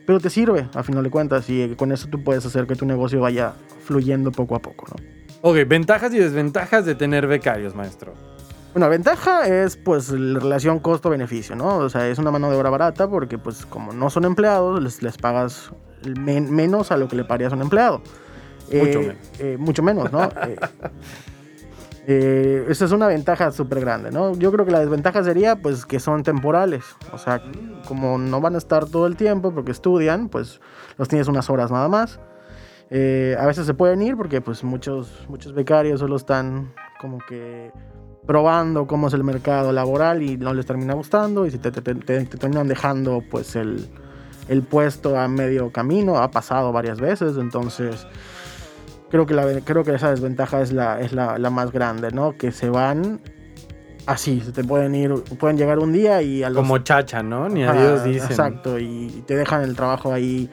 pero 0.07 0.21
te 0.21 0.31
sirve 0.31 0.69
a 0.75 0.83
final 0.83 1.03
de 1.03 1.11
cuentas 1.11 1.49
y 1.51 1.75
con 1.77 1.91
eso 1.93 2.09
tú 2.09 2.23
puedes 2.23 2.47
hacer 2.47 2.67
que 2.67 2.77
tu 2.77 2.87
negocio 2.87 3.21
vaya 3.21 3.55
fluyendo 3.85 4.31
poco 4.31 4.55
a 4.55 4.61
poco, 4.61 4.87
¿no? 4.91 5.05
Ok, 5.43 5.57
ventajas 5.67 6.15
y 6.15 6.19
desventajas 6.19 6.85
de 6.87 6.95
tener 6.95 7.27
becarios, 7.27 7.75
maestro. 7.75 8.15
Una 8.75 8.87
ventaja 8.89 9.47
es 9.49 9.77
pues 9.77 10.09
la 10.11 10.39
relación 10.39 10.79
costo-beneficio, 10.79 11.57
¿no? 11.57 11.79
O 11.79 11.89
sea, 11.91 12.09
es 12.09 12.19
una 12.19 12.31
mano 12.31 12.49
de 12.49 12.57
obra 12.57 12.71
barata 12.71 13.09
porque 13.11 13.39
pues 13.39 13.67
como 13.67 13.93
no 13.93 14.09
son 14.09 14.25
empleados, 14.25 14.81
les, 14.81 15.03
les 15.03 15.19
pagas 15.19 15.73
men- 16.19 16.51
menos 16.55 16.93
a 16.93 16.97
lo 16.97 17.09
que 17.09 17.17
le 17.17 17.25
pagarías 17.25 17.53
a 17.53 17.57
un 17.57 17.63
empleado. 17.63 18.01
Mucho 18.73 19.01
Eh, 19.01 19.07
menos. 19.07 19.17
eh, 19.39 19.57
mucho 19.59 19.83
menos, 19.83 20.13
¿no? 20.13 20.29
Eh, 20.49 20.57
eh, 22.07 22.67
esa 22.69 22.85
es 22.87 22.93
una 22.93 23.07
ventaja 23.07 23.53
súper 23.53 23.81
grande, 23.81 24.11
¿no? 24.11 24.35
Yo 24.37 24.51
creo 24.51 24.65
que 24.65 24.73
la 24.73 24.81
desventaja 24.81 25.23
sería 25.23 25.57
pues 25.57 25.87
que 25.87 26.01
son 26.01 26.23
temporales. 26.25 26.83
O 27.13 27.19
sea, 27.19 27.41
como 27.87 28.19
no 28.19 28.41
van 28.41 28.57
a 28.57 28.59
estar 28.59 28.87
todo 28.87 29.07
el 29.07 29.17
tiempo 29.17 29.53
porque 29.55 29.71
estudian, 29.71 30.29
pues 30.29 30.61
los 30.99 31.07
tienes 31.09 31.29
unas 31.29 31.49
horas 31.49 31.71
nada 31.71 31.89
más. 31.89 32.19
Eh, 32.91 33.37
a 33.39 33.47
veces 33.47 33.67
se 33.67 33.75
pueden 33.75 34.03
ir 34.03 34.17
porque 34.17 34.41
pues 34.41 34.65
muchos, 34.65 35.25
muchos 35.29 35.55
becarios 35.55 36.01
solo 36.01 36.17
están 36.17 36.73
como 37.01 37.19
que 37.29 37.71
probando 38.27 38.87
cómo 38.87 39.07
es 39.09 39.15
el 39.15 39.25
mercado 39.25 39.73
laboral 39.73 40.23
y 40.23 40.37
no 40.37 40.53
les 40.55 40.67
termina 40.67 40.95
gustando 40.95 41.47
y 41.47 41.51
si 41.53 41.59
te, 41.59 41.71
te- 41.73 41.81
te- 41.83 41.95
te 41.95 42.37
terminan 42.37 42.69
dejando 42.69 43.23
pues 43.31 43.57
el, 43.57 43.89
el 44.49 44.63
puesto 44.63 45.17
a 45.19 45.27
medio 45.29 45.71
camino, 45.73 46.19
ha 46.19 46.31
pasado 46.31 46.71
varias 46.73 47.01
veces, 47.01 47.37
entonces 47.39 48.07
creo 49.13 49.27
que, 49.27 49.35
la, 49.35 49.61
creo 49.61 49.85
que 49.85 49.95
esa 49.95 50.11
desventaja 50.11 50.63
es, 50.63 50.73
la, 50.73 50.99
es 50.99 51.13
la, 51.13 51.39
la 51.39 51.51
más 51.51 51.71
grande, 51.71 52.11
¿no? 52.13 52.35
Que 52.39 52.51
se 52.51 52.71
van 52.71 53.21
así, 54.07 54.41
se 54.41 54.53
te 54.53 54.65
pueden 54.65 54.95
ir, 54.95 55.13
pueden 55.39 55.59
llegar 55.59 55.79
un 55.79 55.93
día 55.93 56.23
y 56.23 56.43
a 56.43 56.49
los 56.49 56.63
Como 56.63 56.79
chacha, 56.79 57.23
¿no? 57.23 57.47
Ni 57.51 57.63
adiós 57.63 58.05
dicen. 58.05 58.31
Exacto, 58.31 58.79
y 58.79 59.23
te 59.27 59.37
dejan 59.37 59.65
el 59.65 59.77
trabajo 59.77 60.15
ahí 60.15 60.49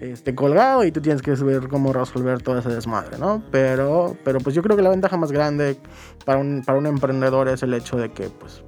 este, 0.00 0.34
colgado 0.34 0.84
y 0.84 0.92
tú 0.92 1.00
tienes 1.00 1.22
que 1.22 1.30
ver 1.32 1.68
cómo 1.68 1.94
resolver 1.94 2.42
todo 2.42 2.58
ese 2.58 2.68
desmadre, 2.68 3.16
¿no? 3.16 3.42
Pero, 3.50 4.14
pero 4.22 4.38
pues 4.40 4.54
yo 4.54 4.62
creo 4.62 4.76
que 4.76 4.82
la 4.82 4.90
ventaja 4.90 5.16
más 5.16 5.32
grande 5.32 5.78
para 6.26 6.38
un, 6.38 6.62
para 6.62 6.76
un 6.76 6.86
emprendedor 6.86 7.48
es 7.48 7.62
el 7.62 7.72
hecho 7.72 7.96
de 7.96 8.12
que 8.12 8.28
pues 8.28 8.62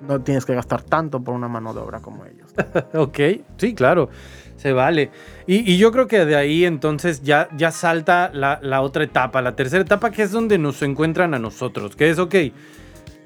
no 0.00 0.22
tienes 0.22 0.46
que 0.46 0.54
gastar 0.54 0.82
tanto 0.82 1.22
por 1.22 1.34
una 1.34 1.48
mano 1.48 1.74
de 1.74 1.80
obra 1.80 2.00
como 2.00 2.24
ellos. 2.24 2.50
Ok, 2.94 3.18
sí, 3.58 3.74
claro, 3.74 4.08
se 4.60 4.72
vale. 4.72 5.10
Y, 5.46 5.78
yo 5.78 5.90
creo 5.90 6.06
que 6.06 6.24
de 6.26 6.36
ahí 6.36 6.64
entonces 6.64 7.22
ya, 7.22 7.48
ya 7.56 7.70
salta 7.70 8.30
la, 8.32 8.60
la 8.62 8.82
otra 8.82 9.04
etapa, 9.04 9.40
la 9.40 9.56
tercera 9.56 9.82
etapa, 9.82 10.10
que 10.10 10.22
es 10.22 10.32
donde 10.32 10.58
nos 10.58 10.82
encuentran 10.82 11.32
a 11.32 11.38
nosotros, 11.38 11.96
que 11.96 12.10
es, 12.10 12.18
ok, 12.18 12.34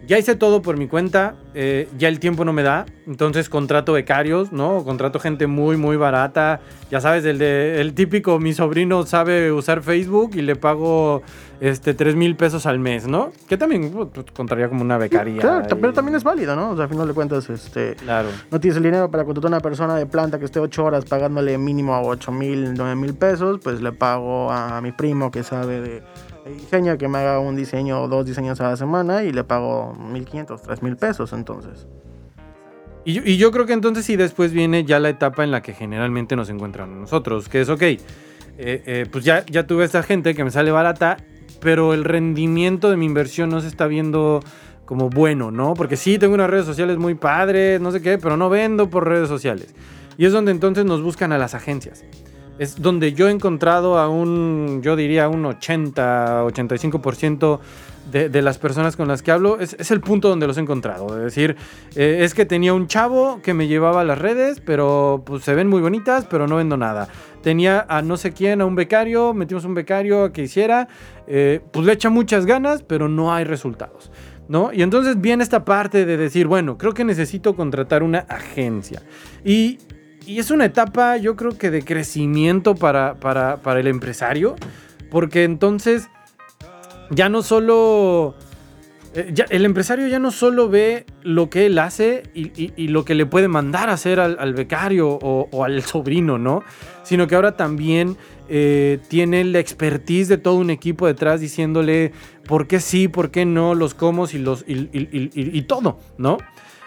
ya 0.06 0.18
hice 0.18 0.36
todo 0.36 0.62
por 0.62 0.76
mi 0.76 0.86
cuenta, 0.88 1.34
eh, 1.54 1.88
ya 1.98 2.08
el 2.08 2.20
tiempo 2.20 2.44
no 2.44 2.52
me 2.52 2.62
da, 2.62 2.86
entonces 3.06 3.48
contrato 3.48 3.92
becarios, 3.92 4.52
¿no? 4.52 4.84
Contrato 4.84 5.18
gente 5.20 5.46
muy, 5.46 5.76
muy 5.76 5.96
barata, 5.96 6.60
ya 6.90 7.00
sabes, 7.00 7.24
el, 7.24 7.38
de, 7.38 7.80
el 7.80 7.94
típico, 7.94 8.38
mi 8.38 8.52
sobrino 8.52 9.04
sabe 9.06 9.52
usar 9.52 9.82
Facebook 9.82 10.32
y 10.34 10.42
le 10.42 10.56
pago 10.56 11.22
este, 11.60 11.94
3 11.94 12.16
mil 12.16 12.36
pesos 12.36 12.66
al 12.66 12.78
mes, 12.78 13.06
¿no? 13.06 13.30
Que 13.48 13.56
también 13.56 13.90
pues, 13.90 14.08
contaría 14.34 14.68
como 14.68 14.82
una 14.82 14.98
becaría. 14.98 15.40
Claro, 15.40 15.64
y- 15.70 15.74
pero 15.80 15.92
también 15.92 16.16
es 16.16 16.24
válido, 16.24 16.54
¿no? 16.56 16.70
O 16.70 16.76
sea, 16.76 16.86
a 16.86 16.88
final 16.88 17.06
de 17.08 17.14
cuentas, 17.14 17.48
este, 17.48 17.94
Claro. 17.96 18.28
no 18.50 18.60
tienes 18.60 18.76
el 18.76 18.82
dinero 18.82 19.10
para 19.10 19.24
contratar 19.24 19.52
a 19.52 19.56
una 19.56 19.60
persona 19.60 19.96
de 19.96 20.06
planta 20.06 20.38
que 20.38 20.44
esté 20.44 20.60
8 20.60 20.84
horas 20.84 21.04
pagándole 21.04 21.56
mínimo 21.58 21.94
a 21.94 22.02
8 22.02 22.32
mil, 22.32 22.74
9 22.74 22.96
mil 22.96 23.14
pesos, 23.14 23.60
pues 23.62 23.80
le 23.80 23.92
pago 23.92 24.50
a 24.50 24.80
mi 24.80 24.92
primo 24.92 25.30
que 25.30 25.42
sabe 25.42 25.80
de, 25.80 26.02
de 26.44 26.52
diseño, 26.52 26.98
que 26.98 27.08
me 27.08 27.18
haga 27.18 27.38
un 27.38 27.56
diseño 27.56 28.02
o 28.02 28.08
dos 28.08 28.26
diseños 28.26 28.60
a 28.60 28.70
la 28.70 28.76
semana 28.76 29.24
y 29.24 29.32
le 29.32 29.44
pago 29.44 29.94
1500, 29.94 30.62
3000 30.62 30.96
pesos, 30.96 31.32
entonces. 31.32 31.86
Y 33.04 33.14
yo, 33.14 33.22
y 33.24 33.36
yo 33.36 33.50
creo 33.50 33.66
que 33.66 33.72
entonces 33.72 34.04
sí 34.04 34.16
después 34.16 34.52
viene 34.52 34.84
ya 34.84 34.98
la 34.98 35.10
etapa 35.10 35.44
en 35.44 35.50
la 35.50 35.62
que 35.62 35.74
generalmente 35.74 36.36
nos 36.36 36.48
encuentran 36.48 37.00
nosotros, 37.00 37.48
que 37.48 37.60
es, 37.60 37.68
ok, 37.68 37.82
eh, 37.82 37.98
eh, 38.58 39.06
pues 39.10 39.24
ya, 39.24 39.44
ya 39.46 39.66
tuve 39.66 39.84
esta 39.84 40.02
gente 40.02 40.34
que 40.34 40.44
me 40.44 40.50
sale 40.50 40.70
barata, 40.70 41.16
pero 41.60 41.92
el 41.92 42.04
rendimiento 42.04 42.90
de 42.90 42.96
mi 42.96 43.06
inversión 43.06 43.48
no 43.50 43.60
se 43.60 43.68
está 43.68 43.86
viendo 43.86 44.40
como 44.84 45.10
bueno, 45.10 45.50
¿no? 45.50 45.74
Porque 45.74 45.96
sí, 45.96 46.18
tengo 46.18 46.34
unas 46.34 46.50
redes 46.50 46.66
sociales 46.66 46.98
muy 46.98 47.14
padres, 47.14 47.80
no 47.80 47.90
sé 47.90 48.02
qué, 48.02 48.18
pero 48.18 48.36
no 48.36 48.48
vendo 48.50 48.90
por 48.90 49.08
redes 49.08 49.28
sociales. 49.28 49.74
Y 50.16 50.26
es 50.26 50.32
donde 50.32 50.52
entonces 50.52 50.84
nos 50.84 51.02
buscan 51.02 51.32
a 51.32 51.38
las 51.38 51.54
agencias. 51.54 52.04
Es 52.58 52.80
donde 52.80 53.12
yo 53.14 53.28
he 53.28 53.32
encontrado 53.32 53.98
a 53.98 54.08
un, 54.08 54.80
yo 54.82 54.94
diría 54.94 55.28
un 55.28 55.44
80, 55.44 56.44
85% 56.44 57.58
de, 58.10 58.28
de 58.28 58.42
las 58.42 58.58
personas 58.58 58.96
con 58.96 59.08
las 59.08 59.22
que 59.22 59.32
hablo. 59.32 59.58
Es, 59.60 59.74
es 59.78 59.90
el 59.90 60.00
punto 60.00 60.28
donde 60.28 60.46
los 60.46 60.56
he 60.56 60.60
encontrado. 60.60 61.16
Es 61.16 61.24
decir, 61.24 61.56
eh, 61.96 62.18
es 62.20 62.34
que 62.34 62.44
tenía 62.46 62.72
un 62.72 62.86
chavo 62.86 63.40
que 63.42 63.54
me 63.54 63.66
llevaba 63.66 64.02
a 64.02 64.04
las 64.04 64.18
redes, 64.18 64.60
pero 64.64 65.22
pues 65.26 65.42
se 65.42 65.54
ven 65.54 65.68
muy 65.68 65.80
bonitas, 65.80 66.26
pero 66.30 66.46
no 66.46 66.56
vendo 66.56 66.76
nada. 66.76 67.08
Tenía 67.42 67.84
a 67.88 68.02
no 68.02 68.16
sé 68.16 68.32
quién, 68.32 68.60
a 68.60 68.66
un 68.66 68.74
becario, 68.74 69.34
metimos 69.34 69.64
un 69.64 69.74
becario 69.74 70.24
a 70.24 70.32
que 70.32 70.42
hiciera, 70.42 70.88
eh, 71.26 71.60
pues 71.72 71.86
le 71.86 71.92
echa 71.92 72.08
muchas 72.08 72.46
ganas, 72.46 72.82
pero 72.82 73.08
no 73.08 73.34
hay 73.34 73.44
resultados. 73.44 74.10
¿No? 74.46 74.70
Y 74.74 74.82
entonces 74.82 75.18
viene 75.22 75.42
esta 75.42 75.64
parte 75.64 76.04
de 76.04 76.18
decir, 76.18 76.46
bueno, 76.46 76.76
creo 76.76 76.92
que 76.92 77.02
necesito 77.02 77.56
contratar 77.56 78.02
una 78.02 78.18
agencia. 78.28 79.00
Y, 79.42 79.78
y 80.26 80.38
es 80.38 80.50
una 80.50 80.64
etapa, 80.66 81.16
yo 81.16 81.36
creo 81.36 81.56
que 81.58 81.70
de 81.70 81.82
crecimiento 81.84 82.74
para, 82.74 83.14
para, 83.14 83.58
para 83.58 83.80
el 83.80 83.86
empresario, 83.86 84.56
porque 85.10 85.44
entonces 85.44 86.08
ya 87.10 87.28
no 87.28 87.42
solo... 87.42 88.34
eh, 89.14 89.32
el 89.50 89.64
empresario 89.64 90.06
ya 90.08 90.18
no 90.18 90.30
solo 90.30 90.68
ve 90.68 91.06
lo 91.22 91.50
que 91.50 91.66
él 91.66 91.78
hace 91.78 92.22
y, 92.34 92.88
lo 92.88 93.04
que 93.04 93.14
le 93.14 93.26
puede 93.26 93.48
mandar 93.48 93.88
a 93.90 93.92
hacer 93.94 94.18
al, 94.20 94.54
becario 94.54 95.08
o, 95.10 95.64
al 95.64 95.82
sobrino, 95.82 96.38
¿no? 96.38 96.62
Sino 97.02 97.26
que 97.26 97.34
ahora 97.34 97.56
también 97.56 98.16
eh, 98.48 98.98
tiene 99.08 99.44
la 99.44 99.58
expertise 99.58 100.28
de 100.28 100.38
todo 100.38 100.54
un 100.56 100.70
equipo 100.70 101.06
detrás 101.06 101.40
diciéndole 101.40 102.12
por 102.46 102.66
qué 102.66 102.80
sí, 102.80 103.08
por 103.08 103.30
qué 103.30 103.44
no, 103.44 103.74
los 103.74 103.94
cómo 103.94 104.26
y, 104.32 104.38
los, 104.38 104.64
y- 104.66 104.88
y 104.92 105.62
todo, 105.62 105.98
¿no? 106.18 106.38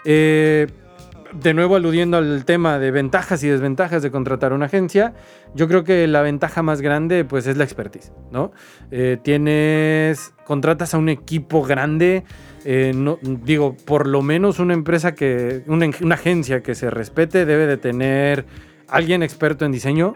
Eh, 0.06 0.67
de 1.39 1.53
nuevo 1.53 1.75
aludiendo 1.75 2.17
al 2.17 2.46
tema 2.46 2.79
de 2.79 2.91
ventajas 2.91 3.44
y 3.44 3.48
desventajas 3.48 4.01
de 4.03 4.12
contratar 4.12 4.53
una 4.53 4.65
agencia, 4.65 5.13
yo 5.53 5.67
creo 5.67 5.84
que 5.84 6.08
la 6.08 6.22
ventaja 6.22 6.63
más 6.63 6.82
grande 6.82 7.25
pues 7.25 7.48
es 7.48 7.58
la 7.58 7.63
expertise, 7.63 8.12
¿no? 8.32 8.51
Eh, 8.91 9.17
tienes, 9.22 10.34
contratas 10.46 10.94
a 10.94 10.98
un 10.98 11.10
equipo 11.10 11.63
grande, 11.63 12.24
eh, 12.65 12.94
digo, 13.44 13.75
por 13.86 14.08
lo 14.08 14.22
menos 14.22 14.60
una 14.60 14.74
empresa 14.74 15.15
que, 15.15 15.63
una, 15.67 15.86
en- 15.86 15.96
una 16.01 16.15
agencia 16.15 16.62
que 16.63 16.75
se 16.75 16.89
respete 16.89 17.46
debe 17.46 17.67
de 17.67 17.77
tener 17.77 18.46
alguien 18.88 19.24
experto 19.24 19.65
en 19.65 19.72
diseño, 19.72 20.15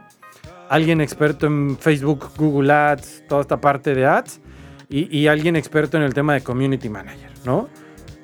alguien 0.70 1.02
experto 1.02 1.48
en 1.48 1.78
Facebook, 1.78 2.30
Google 2.38 2.72
Ads, 2.72 3.24
toda 3.28 3.42
esta 3.42 3.62
parte 3.62 3.94
de 3.94 4.06
ads, 4.06 4.42
y, 4.94 5.28
alguien 5.28 5.56
experto 5.56 5.96
en 5.96 6.04
el 6.04 6.14
tema 6.14 6.34
de 6.34 6.42
community 6.42 6.90
manager, 6.90 7.32
¿no? 7.46 7.70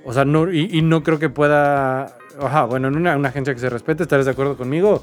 O 0.04 0.12
sea, 0.12 0.26
no, 0.26 0.52
y 0.52 0.82
no 0.82 1.02
creo 1.02 1.18
que 1.18 1.30
pueda. 1.30 2.17
Ajá, 2.40 2.66
bueno, 2.66 2.88
en 2.90 2.96
una, 2.98 3.16
una 3.16 3.30
agencia 3.30 3.54
que 3.54 3.60
se 3.60 3.70
respete, 3.70 4.04
estarás 4.04 4.26
de 4.26 4.32
acuerdo 4.32 4.58
conmigo. 4.58 5.02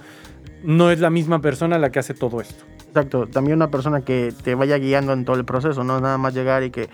No 0.62 0.90
es 0.90 1.00
la 1.00 1.10
misma 1.10 1.40
persona 1.40 1.78
la 1.78 1.90
que 1.90 1.98
hace 1.98 2.14
todo 2.14 2.40
esto. 2.40 2.64
Exacto, 2.88 3.26
también 3.26 3.56
una 3.56 3.70
persona 3.70 4.02
que 4.02 4.32
te 4.44 4.54
vaya 4.54 4.78
guiando 4.78 5.12
en 5.12 5.24
todo 5.24 5.36
el 5.36 5.44
proceso, 5.44 5.82
no 5.84 6.00
nada 6.00 6.16
más 6.16 6.32
llegar 6.32 6.62
y 6.62 6.70
que, 6.70 6.88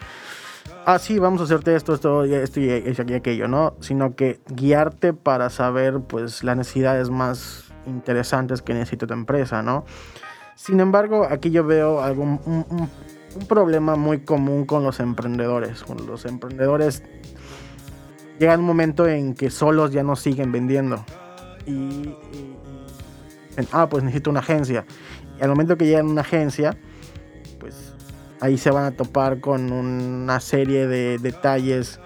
ah, 0.86 0.98
sí, 0.98 1.18
vamos 1.18 1.40
a 1.40 1.44
hacerte 1.44 1.76
esto, 1.76 1.94
esto, 1.94 2.24
y 2.26 2.34
esto 2.34 2.58
y, 2.60 3.14
aquello, 3.14 3.48
¿no? 3.48 3.74
Sino 3.80 4.16
que 4.16 4.40
guiarte 4.48 5.12
para 5.12 5.50
saber, 5.50 6.00
pues, 6.00 6.42
las 6.42 6.56
necesidades 6.56 7.10
más 7.10 7.64
interesantes 7.86 8.62
que 8.62 8.72
necesita 8.74 9.06
tu 9.06 9.12
empresa, 9.14 9.62
¿no? 9.62 9.84
Sin 10.56 10.80
embargo, 10.80 11.26
aquí 11.30 11.50
yo 11.50 11.64
veo 11.64 12.02
algún, 12.02 12.40
un, 12.46 12.66
un- 12.70 12.90
un 13.32 13.46
problema 13.46 13.94
muy 13.94 14.20
común 14.24 14.64
con 14.66 14.82
los 14.82 14.98
emprendedores. 14.98 15.84
Los 16.06 16.24
emprendedores 16.24 17.04
llega 18.40 18.56
un 18.58 18.64
momento 18.64 19.06
en 19.06 19.34
que 19.34 19.50
solos 19.50 19.92
ya 19.92 20.02
no 20.02 20.16
siguen 20.16 20.50
vendiendo. 20.50 21.04
Y, 21.66 21.72
y- 21.72 22.56
ah, 23.72 23.88
pues 23.88 24.02
necesito 24.02 24.30
una 24.30 24.40
agencia. 24.40 24.84
Y 25.38 25.42
al 25.42 25.50
momento 25.50 25.76
que 25.76 25.84
llegan 25.86 26.06
a 26.06 26.10
una 26.10 26.20
agencia, 26.22 26.76
pues 27.58 27.94
ahí 28.40 28.56
se 28.58 28.70
van 28.70 28.84
a 28.84 28.90
topar 28.92 29.40
con 29.40 29.70
una 29.70 30.40
serie 30.40 30.86
de 30.86 31.18
detalles 31.18 32.00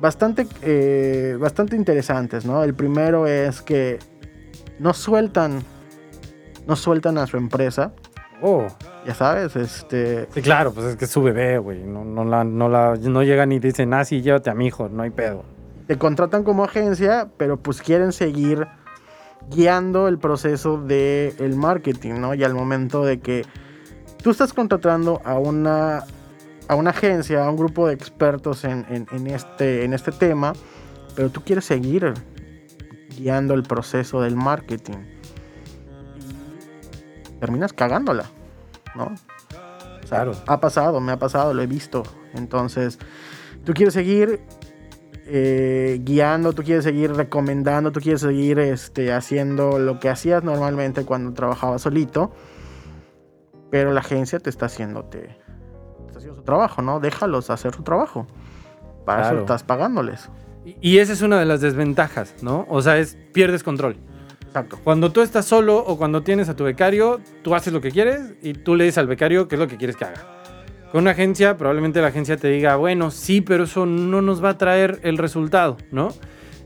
bastante, 0.00 0.46
eh, 0.62 1.36
bastante 1.38 1.76
interesantes, 1.76 2.44
¿no? 2.44 2.64
El 2.64 2.74
primero 2.74 3.26
es 3.28 3.62
que 3.62 3.98
no 4.80 4.92
sueltan, 4.92 5.62
no 6.66 6.74
sueltan 6.74 7.16
a 7.18 7.26
su 7.26 7.36
empresa, 7.36 7.92
Oh. 8.42 8.66
ya 9.06 9.14
sabes, 9.14 9.54
este, 9.54 10.26
Sí, 10.32 10.40
claro, 10.40 10.72
pues 10.72 10.86
es 10.86 10.96
que 10.96 11.04
es 11.04 11.10
su 11.10 11.22
bebé, 11.22 11.58
güey. 11.58 11.84
No, 11.84 12.04
no, 12.06 12.24
la, 12.24 12.42
no, 12.42 12.70
la, 12.70 12.96
no 12.96 13.22
llegan 13.22 13.52
y 13.52 13.58
dicen, 13.58 13.92
ah, 13.92 14.02
sí, 14.04 14.22
llévate 14.22 14.48
a 14.48 14.54
mi 14.54 14.66
hijo, 14.68 14.88
no 14.88 15.02
hay 15.02 15.10
pedo. 15.10 15.44
Te 15.90 15.98
contratan 15.98 16.44
como 16.44 16.62
agencia, 16.62 17.32
pero 17.36 17.56
pues 17.60 17.82
quieren 17.82 18.12
seguir 18.12 18.68
guiando 19.50 20.06
el 20.06 20.20
proceso 20.20 20.80
del 20.80 21.34
el 21.40 21.56
marketing, 21.56 22.20
¿no? 22.20 22.32
Y 22.34 22.44
al 22.44 22.54
momento 22.54 23.04
de 23.04 23.18
que 23.18 23.44
tú 24.22 24.30
estás 24.30 24.52
contratando 24.52 25.20
a 25.24 25.36
una, 25.40 26.04
a 26.68 26.74
una 26.76 26.90
agencia, 26.90 27.44
a 27.44 27.50
un 27.50 27.56
grupo 27.56 27.88
de 27.88 27.94
expertos 27.94 28.62
en, 28.62 28.86
en- 28.88 29.08
en 29.10 29.26
este, 29.26 29.84
en 29.84 29.92
este 29.92 30.12
tema, 30.12 30.52
pero 31.16 31.28
tú 31.30 31.40
quieres 31.40 31.64
seguir 31.64 32.14
guiando 33.18 33.54
el 33.54 33.64
proceso 33.64 34.20
del 34.22 34.36
marketing. 34.36 34.98
Terminas 37.40 37.72
cagándola, 37.72 38.26
¿no? 38.94 39.12
Claro. 40.08 40.34
Ha 40.46 40.60
pasado, 40.60 41.00
me 41.00 41.10
ha 41.10 41.18
pasado, 41.18 41.52
lo 41.52 41.62
he 41.62 41.66
visto. 41.66 42.04
Entonces, 42.34 43.00
tú 43.64 43.72
quieres 43.74 43.94
seguir 43.94 44.40
eh, 45.32 46.00
guiando, 46.02 46.52
tú 46.52 46.62
quieres 46.62 46.84
seguir 46.84 47.12
recomendando, 47.14 47.92
tú 47.92 48.00
quieres 48.00 48.20
seguir 48.20 48.58
este, 48.58 49.12
haciendo 49.12 49.78
lo 49.78 50.00
que 50.00 50.08
hacías 50.08 50.42
normalmente 50.42 51.04
cuando 51.04 51.32
trabajabas 51.32 51.82
solito, 51.82 52.32
pero 53.70 53.92
la 53.92 54.00
agencia 54.00 54.40
te 54.40 54.50
está 54.50 54.66
haciendo, 54.66 55.04
te, 55.04 55.18
te 55.20 55.26
está 56.06 56.18
haciendo 56.18 56.36
su 56.36 56.42
trabajo, 56.42 56.82
¿no? 56.82 56.98
Déjalos 57.00 57.50
hacer 57.50 57.74
su 57.74 57.82
trabajo. 57.82 58.26
Para 59.04 59.22
Claro. 59.22 59.36
eso 59.36 59.40
estás 59.44 59.62
pagándoles. 59.62 60.28
Y, 60.64 60.76
y 60.80 60.98
esa 60.98 61.12
es 61.12 61.22
una 61.22 61.38
de 61.38 61.46
las 61.46 61.60
desventajas, 61.60 62.34
¿no? 62.42 62.66
O 62.68 62.82
sea, 62.82 62.98
es 62.98 63.16
pierdes 63.32 63.62
control. 63.62 63.96
Exacto. 64.46 64.80
Cuando 64.82 65.12
tú 65.12 65.20
estás 65.22 65.44
solo 65.44 65.78
o 65.78 65.96
cuando 65.96 66.22
tienes 66.22 66.48
a 66.48 66.56
tu 66.56 66.64
becario, 66.64 67.20
tú 67.42 67.54
haces 67.54 67.72
lo 67.72 67.80
que 67.80 67.92
quieres 67.92 68.34
y 68.42 68.54
tú 68.54 68.74
le 68.74 68.82
dices 68.84 68.98
al 68.98 69.06
becario 69.06 69.46
qué 69.46 69.54
es 69.54 69.60
lo 69.60 69.68
que 69.68 69.76
quieres 69.76 69.96
que 69.96 70.04
haga. 70.06 70.39
Con 70.92 71.02
una 71.02 71.12
agencia, 71.12 71.56
probablemente 71.56 72.00
la 72.00 72.08
agencia 72.08 72.36
te 72.36 72.48
diga, 72.48 72.74
bueno, 72.76 73.12
sí, 73.12 73.40
pero 73.40 73.64
eso 73.64 73.86
no 73.86 74.22
nos 74.22 74.42
va 74.42 74.50
a 74.50 74.58
traer 74.58 74.98
el 75.04 75.18
resultado, 75.18 75.76
¿no? 75.92 76.08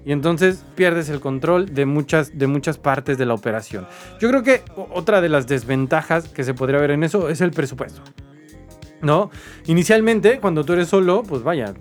Y 0.07 0.13
entonces 0.13 0.65
pierdes 0.75 1.09
el 1.09 1.21
control 1.21 1.75
de 1.75 1.87
muchas, 1.87 2.37
de 2.37 2.47
muchas 2.47 2.79
partes 2.79 3.19
de 3.19 3.27
la 3.27 3.35
operación. 3.35 3.87
Yo 4.21 4.29
creo 4.29 4.43
que 4.43 4.63
otra 4.77 5.21
de 5.21 5.29
las 5.29 5.47
desventajas 5.47 6.29
que 6.29 6.45
se 6.45 6.55
podría 6.55 6.81
ver 6.81 6.91
en 6.91 7.05
eso 7.05 7.29
es 7.29 7.41
el 7.41 7.51
presupuesto. 7.51 8.03
¿No? 9.03 9.31
Inicialmente, 9.67 10.41
cuando 10.41 10.65
tú 10.65 10.73
eres 10.73 10.89
solo, 10.89 11.23
pues 11.23 11.43
vaya, 11.43 11.75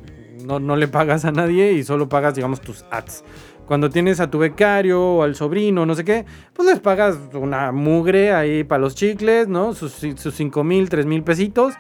no, 0.44 0.60
no 0.60 0.76
le 0.76 0.90
pagas 0.90 1.24
a 1.24 1.32
nadie 1.32 1.72
y 1.74 1.84
solo 1.84 2.10
pagas, 2.10 2.36
digamos, 2.36 2.60
tus 2.60 2.84
ads. 2.92 3.24
Cuando 3.66 3.90
tienes 3.90 4.20
a 4.20 4.30
tu 4.30 4.40
becario 4.40 5.02
o 5.02 5.24
al 5.24 5.36
sobrino, 5.36 5.86
no 5.86 5.96
sé 5.96 6.04
qué, 6.04 6.26
pues 6.54 6.68
les 6.68 6.80
pagas 6.82 7.18
una 7.34 7.72
mugre 7.72 8.34
ahí 8.34 8.66
para 8.66 8.82
los 8.82 8.96
chicles, 8.96 9.48
¿no? 9.48 9.74
Sus, 9.74 9.94
sus 9.94 10.36
5 10.36 10.64
mil, 10.66 10.90
3 10.90 11.06
mil 11.06 11.24
pesitos. 11.24 11.76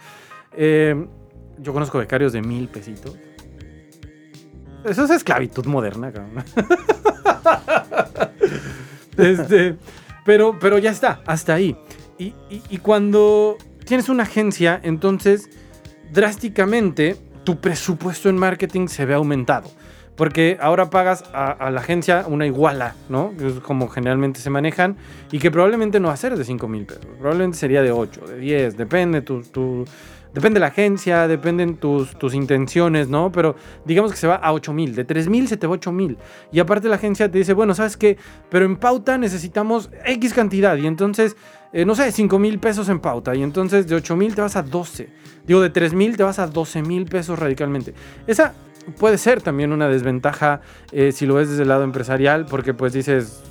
Eh, 0.56 1.08
yo 1.60 1.74
conozco 1.74 1.98
becarios 1.98 2.34
de 2.34 2.42
mil 2.42 2.68
pesitos. 2.68 3.16
Eso 4.84 5.06
es 5.06 5.12
esclavitud 5.12 5.66
moderna, 5.66 6.12
cabrón. 6.12 6.44
este, 9.18 9.78
pero, 10.26 10.58
pero 10.60 10.78
ya 10.78 10.92
está, 10.92 11.22
hasta 11.26 11.54
ahí. 11.54 11.78
Y, 12.18 12.78
cuando 12.78 13.58
tienes 13.86 14.08
una 14.08 14.24
agencia, 14.24 14.80
entonces 14.82 15.50
drásticamente 16.12 17.18
tu 17.44 17.60
presupuesto 17.60 18.30
en 18.30 18.38
marketing 18.38 18.88
se 18.88 19.06
ve 19.06 19.14
aumentado. 19.14 19.70
Porque 20.16 20.58
ahora 20.62 20.90
pagas 20.90 21.24
a, 21.34 21.70
la 21.72 21.82
agencia 21.82 22.26
una 22.28 22.46
iguala, 22.46 22.96
¿no? 23.10 23.34
es 23.42 23.60
como 23.62 23.90
generalmente 23.90 24.40
se 24.40 24.50
manejan. 24.50 24.96
Y 25.32 25.40
que 25.40 25.50
probablemente 25.52 26.00
no 26.00 26.10
va 26.10 26.14
a 26.14 26.18
ser 26.18 26.38
de 26.38 26.46
5 26.46 26.68
mil 26.68 26.86
pesos. 26.86 27.06
Probablemente 27.20 27.58
sería 27.58 27.82
de 27.82 27.92
8, 27.92 28.28
de 28.28 28.38
10, 28.38 28.78
depende 28.78 29.22
tu, 29.22 29.42
tu 29.42 29.86
Depende 30.34 30.56
de 30.56 30.62
la 30.62 30.68
agencia, 30.68 31.28
dependen 31.28 31.78
tus, 31.78 32.18
tus 32.18 32.34
intenciones, 32.34 33.08
¿no? 33.08 33.32
Pero 33.32 33.56
digamos 33.86 34.12
que 34.12 34.18
se 34.18 34.28
va 34.28 34.36
a 34.36 34.52
8 34.52 34.74
mil. 34.74 34.96
De 34.96 35.06
3 35.06 35.30
mil 35.30 35.48
se 35.48 35.58
te 35.58 35.68
va 35.68 35.74
a 35.74 35.78
8 35.78 35.92
mil. 35.92 36.18
Y 36.52 36.60
aparte 36.60 36.90
la 36.90 36.96
agencia 36.96 37.30
te 37.30 37.38
dice, 37.38 37.54
bueno, 37.54 37.76
¿sabes 37.76 37.98
qué? 37.98 38.18
Pero 38.50 38.66
en 38.66 38.78
pauta 38.78 39.18
necesitamos 39.18 39.92
X 40.06 40.34
cantidad. 40.34 40.76
Y 40.78 40.88
entonces, 40.88 41.38
eh, 41.72 41.86
no 41.86 41.94
sé, 41.94 42.12
5 42.12 42.40
mil 42.40 42.60
pesos 42.60 42.90
en 42.90 43.00
pauta. 43.00 43.36
Y 43.36 43.44
entonces 43.44 43.88
de 43.88 43.96
8 43.96 44.16
mil 44.16 44.34
te 44.34 44.42
vas 44.42 44.56
a 44.56 44.64
12. 44.64 45.10
Digo, 45.46 45.62
de 45.62 45.70
3 45.70 45.94
mil 45.94 46.18
te 46.18 46.24
vas 46.24 46.40
a 46.40 46.48
12 46.48 46.82
mil 46.82 47.06
pesos 47.06 47.38
radicalmente. 47.38 47.94
Esa 48.26 48.54
puede 48.98 49.20
ser 49.20 49.42
también 49.42 49.72
una 49.72 49.88
desventaja 49.88 50.62
eh, 50.92 51.12
si 51.12 51.26
lo 51.28 51.36
ves 51.36 51.50
desde 51.50 51.62
el 51.62 51.70
lado 51.70 51.84
empresarial, 51.84 52.46
porque 52.48 52.74
pues 52.74 52.94
dices 52.94 53.44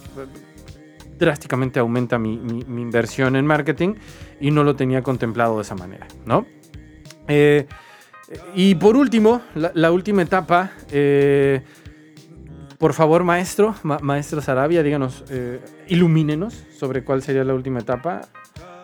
drásticamente 1.19 1.79
aumenta 1.79 2.19
mi, 2.19 2.35
inversión 2.35 3.37
en 3.37 3.47
marketing 3.47 3.95
y 4.41 4.51
no 4.51 4.65
lo 4.65 4.75
tenía 4.75 5.03
contemplado 5.03 5.57
de 5.57 5.63
esa 5.63 5.77
manera, 5.77 6.09
¿no? 6.27 6.47
Eh, 7.33 7.67
y 8.55 8.75
por 8.75 8.97
último, 8.97 9.43
la, 9.55 9.91
última 9.91 10.23
etapa. 10.23 10.71
Eh, 10.91 11.63
por 12.79 12.95
favor, 12.95 13.23
maestro, 13.25 13.75
maestro 13.83 14.41
Sarabia, 14.41 14.83
díganos, 14.83 15.25
eh, 15.31 15.61
ilumínenos 15.89 16.65
sobre 16.77 17.05
cuál 17.05 17.23
sería 17.23 17.45
la 17.45 17.55
última 17.55 17.79
etapa. 17.79 18.23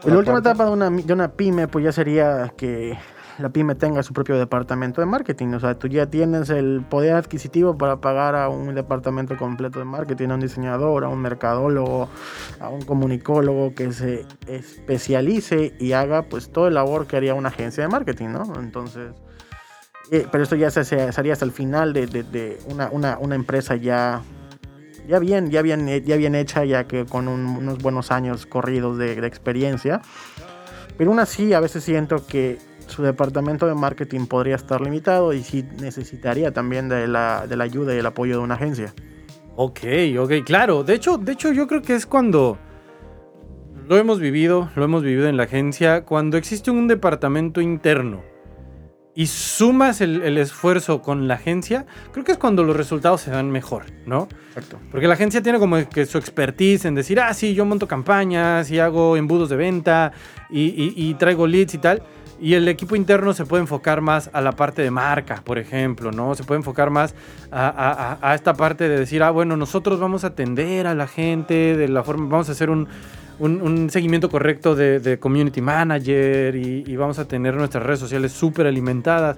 La 0.04 0.16
última 0.16 0.38
etapa 0.38 0.66
de 0.66 0.70
una, 0.70 0.90
de 0.90 1.12
una 1.12 1.32
pyme, 1.32 1.66
pues 1.66 1.84
ya 1.84 1.92
sería 1.92 2.52
que 2.56 2.96
la 3.38 3.50
pyme 3.50 3.74
tenga 3.74 4.02
su 4.02 4.12
propio 4.12 4.38
departamento 4.38 5.00
de 5.00 5.06
marketing. 5.06 5.48
O 5.54 5.60
sea, 5.60 5.78
tú 5.78 5.88
ya 5.88 6.06
tienes 6.06 6.50
el 6.50 6.82
poder 6.88 7.14
adquisitivo 7.14 7.78
para 7.78 8.00
pagar 8.00 8.34
a 8.34 8.48
un 8.48 8.74
departamento 8.74 9.36
completo 9.36 9.78
de 9.78 9.84
marketing, 9.84 10.30
a 10.30 10.34
un 10.34 10.40
diseñador, 10.40 11.04
a 11.04 11.08
un 11.08 11.20
mercadólogo, 11.20 12.08
a 12.60 12.68
un 12.68 12.82
comunicólogo 12.82 13.74
que 13.74 13.92
se 13.92 14.26
especialice 14.46 15.74
y 15.78 15.92
haga 15.92 16.22
pues 16.22 16.50
todo 16.50 16.68
el 16.68 16.74
labor 16.74 17.06
que 17.06 17.16
haría 17.16 17.34
una 17.34 17.48
agencia 17.48 17.82
de 17.82 17.88
marketing, 17.88 18.28
¿no? 18.28 18.52
Entonces... 18.58 19.12
Eh, 20.10 20.26
pero 20.32 20.42
esto 20.42 20.56
ya 20.56 20.70
se, 20.70 21.10
haría 21.14 21.34
hasta 21.34 21.44
el 21.44 21.52
final 21.52 21.92
de, 21.92 22.06
de, 22.06 22.58
una, 22.70 22.88
una, 22.90 23.18
una, 23.18 23.34
empresa 23.34 23.76
ya, 23.76 24.22
ya, 25.06 25.18
bien, 25.18 25.50
ya, 25.50 25.60
bien, 25.60 25.86
ya 26.02 26.16
bien 26.16 26.34
hecha, 26.34 26.64
ya 26.64 26.84
que 26.84 27.04
con 27.04 27.28
unos 27.28 27.76
buenos 27.76 28.10
años 28.10 28.46
corridos 28.46 28.96
de, 28.96 29.20
de 29.20 29.26
experiencia. 29.26 30.00
Pero 30.96 31.10
aún 31.10 31.20
así, 31.20 31.52
a 31.52 31.60
veces 31.60 31.84
siento 31.84 32.26
que 32.26 32.58
su 32.88 33.02
departamento 33.02 33.66
de 33.66 33.74
marketing 33.74 34.26
podría 34.26 34.56
estar 34.56 34.80
limitado 34.80 35.32
y 35.32 35.42
sí 35.42 35.64
necesitaría 35.80 36.52
también 36.52 36.88
de 36.88 37.06
la, 37.06 37.46
de 37.46 37.56
la 37.56 37.64
ayuda 37.64 37.94
y 37.94 37.98
el 37.98 38.06
apoyo 38.06 38.38
de 38.38 38.42
una 38.42 38.54
agencia. 38.54 38.94
Ok, 39.56 39.80
ok, 40.18 40.32
claro. 40.44 40.84
De 40.84 40.94
hecho, 40.94 41.18
de 41.18 41.32
hecho, 41.32 41.52
yo 41.52 41.66
creo 41.66 41.82
que 41.82 41.94
es 41.94 42.06
cuando 42.06 42.58
lo 43.88 43.96
hemos 43.96 44.20
vivido, 44.20 44.70
lo 44.76 44.84
hemos 44.84 45.02
vivido 45.02 45.28
en 45.28 45.36
la 45.36 45.44
agencia, 45.44 46.04
cuando 46.04 46.36
existe 46.36 46.70
un 46.70 46.88
departamento 46.88 47.60
interno 47.60 48.22
y 49.14 49.26
sumas 49.26 50.00
el, 50.00 50.22
el, 50.22 50.38
esfuerzo 50.38 51.02
con 51.02 51.26
la 51.26 51.34
agencia, 51.34 51.86
creo 52.12 52.24
que 52.24 52.30
es 52.30 52.38
cuando 52.38 52.62
los 52.62 52.76
resultados 52.76 53.22
se 53.22 53.32
dan 53.32 53.50
mejor, 53.50 53.86
¿no? 54.06 54.28
Exacto. 54.50 54.78
Porque 54.92 55.08
la 55.08 55.14
agencia 55.14 55.42
tiene 55.42 55.58
como 55.58 55.88
que 55.88 56.06
su 56.06 56.18
expertise 56.18 56.84
en 56.84 56.94
decir, 56.94 57.18
ah, 57.18 57.34
sí, 57.34 57.52
yo 57.52 57.64
monto 57.64 57.88
campañas 57.88 58.70
y 58.70 58.78
hago 58.78 59.16
embudos 59.16 59.48
de 59.48 59.56
venta 59.56 60.12
y, 60.50 60.66
y, 60.66 60.92
y 60.94 61.14
traigo 61.14 61.48
leads 61.48 61.74
y 61.74 61.78
tal. 61.78 62.02
Y 62.40 62.54
el 62.54 62.68
equipo 62.68 62.94
interno 62.94 63.32
se 63.34 63.44
puede 63.44 63.62
enfocar 63.62 64.00
más 64.00 64.30
a 64.32 64.40
la 64.40 64.52
parte 64.52 64.82
de 64.82 64.90
marca, 64.90 65.42
por 65.44 65.58
ejemplo, 65.58 66.12
¿no? 66.12 66.36
Se 66.36 66.44
puede 66.44 66.58
enfocar 66.58 66.90
más 66.90 67.14
a, 67.50 68.32
esta 68.34 68.54
parte 68.54 68.88
de 68.88 68.98
decir, 68.98 69.22
ah, 69.24 69.30
bueno, 69.30 69.56
nosotros 69.56 69.98
vamos 69.98 70.22
a 70.22 70.28
atender 70.28 70.86
a 70.86 70.94
la 70.94 71.08
gente 71.08 71.76
de 71.76 71.88
la 71.88 72.04
forma, 72.04 72.28
vamos 72.28 72.48
a 72.48 72.52
hacer 72.52 72.70
un, 72.70 72.86
seguimiento 73.90 74.30
correcto 74.30 74.76
de, 74.76 75.18
community 75.18 75.60
manager 75.60 76.54
y, 76.54 76.96
vamos 76.96 77.18
a 77.18 77.26
tener 77.26 77.54
nuestras 77.54 77.84
redes 77.84 77.98
sociales 77.98 78.30
súper 78.30 78.68
alimentadas. 78.68 79.36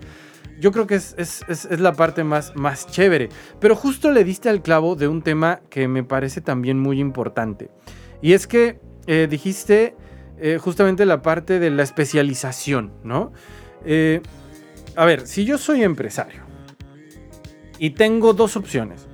Yo 0.61 0.71
creo 0.71 0.87
que 0.87 0.97
es, 0.97 1.71
la 1.71 1.95
parte 1.95 2.23
más, 2.23 2.55
más 2.55 2.87
chévere. 2.87 3.31
Pero 3.61 3.75
justo 3.77 4.11
le 4.11 4.25
diste 4.25 4.51
al 4.51 4.61
clavo 4.61 4.95
de 4.95 5.09
un 5.09 5.23
tema 5.23 5.61
que 5.71 5.89
me 5.89 6.05
parece 6.05 6.43
también 6.43 6.79
muy 6.79 7.01
importante. 7.01 7.71
Y 8.21 8.35
es 8.35 8.47
que 8.47 8.79
eh, 9.07 9.27
dijiste 9.31 9.95
eh, 10.41 10.59
justamente 10.59 11.05
la 11.05 11.21
parte 11.21 11.59
de 11.59 11.71
la 11.71 11.83
especialización, 11.83 12.93
¿no? 13.05 13.33
Eh, 13.85 14.23
a 14.97 15.05
ver, 15.05 15.27
si 15.27 15.45
yo 15.45 15.59
soy 15.59 15.83
empresario 15.83 16.41
y 17.79 17.91
tengo 17.91 18.33
dos 18.33 18.57
opciones. 18.57 19.07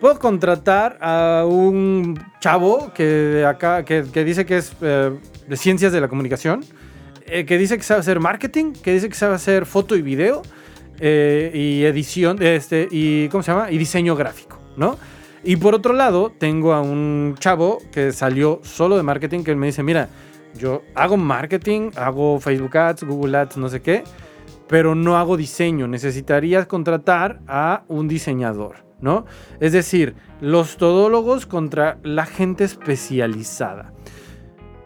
Puedo 0.00 0.18
contratar 0.18 0.98
a 1.00 1.44
un 1.46 2.20
chavo 2.40 2.92
que 2.92 3.44
acá 3.46 3.84
que, 3.84 4.02
dice 4.02 4.44
que 4.44 4.58
es 4.58 4.72
eh, 4.80 5.16
de 5.48 5.56
ciencias 5.56 5.92
de 5.92 6.00
la 6.00 6.08
comunicación, 6.08 6.64
que 7.24 7.58
dice 7.58 7.76
que 7.76 7.82
sabe 7.82 8.00
hacer 8.00 8.20
marketing, 8.20 8.72
que 8.72 8.92
dice 8.92 9.08
que 9.08 9.14
sabe 9.14 9.34
hacer 9.34 9.66
foto 9.66 9.96
y 9.96 10.02
video 10.02 10.42
y 11.00 11.82
edición, 11.82 12.40
este, 12.40 12.86
y 12.90 13.28
¿cómo 13.30 13.42
se 13.42 13.50
llama? 13.50 13.70
Y 13.72 13.78
diseño 13.78 14.14
gráfico, 14.14 14.60
¿no? 14.76 14.96
Y 15.42 15.56
por 15.56 15.74
otro 15.74 15.92
lado, 15.92 16.32
tengo 16.36 16.72
a 16.72 16.80
un 16.80 17.34
chavo 17.38 17.78
que 17.92 18.12
salió 18.12 18.60
solo 18.62 18.96
de 18.96 19.02
marketing 19.02 19.42
que 19.42 19.54
me 19.54 19.66
dice, 19.66 19.82
mira, 19.82 20.08
yo 20.58 20.82
hago 20.94 21.16
marketing, 21.16 21.90
hago 21.96 22.40
Facebook 22.40 22.76
Ads, 22.76 23.04
Google 23.04 23.36
Ads, 23.38 23.56
no 23.56 23.68
sé 23.68 23.80
qué, 23.82 24.04
pero 24.68 24.94
no 24.94 25.16
hago 25.16 25.36
diseño. 25.36 25.86
Necesitarías 25.88 26.66
contratar 26.66 27.40
a 27.46 27.84
un 27.88 28.08
diseñador, 28.08 28.84
¿no? 29.00 29.26
Es 29.60 29.72
decir, 29.72 30.14
los 30.40 30.76
todólogos 30.76 31.46
contra 31.46 31.98
la 32.02 32.26
gente 32.26 32.64
especializada. 32.64 33.92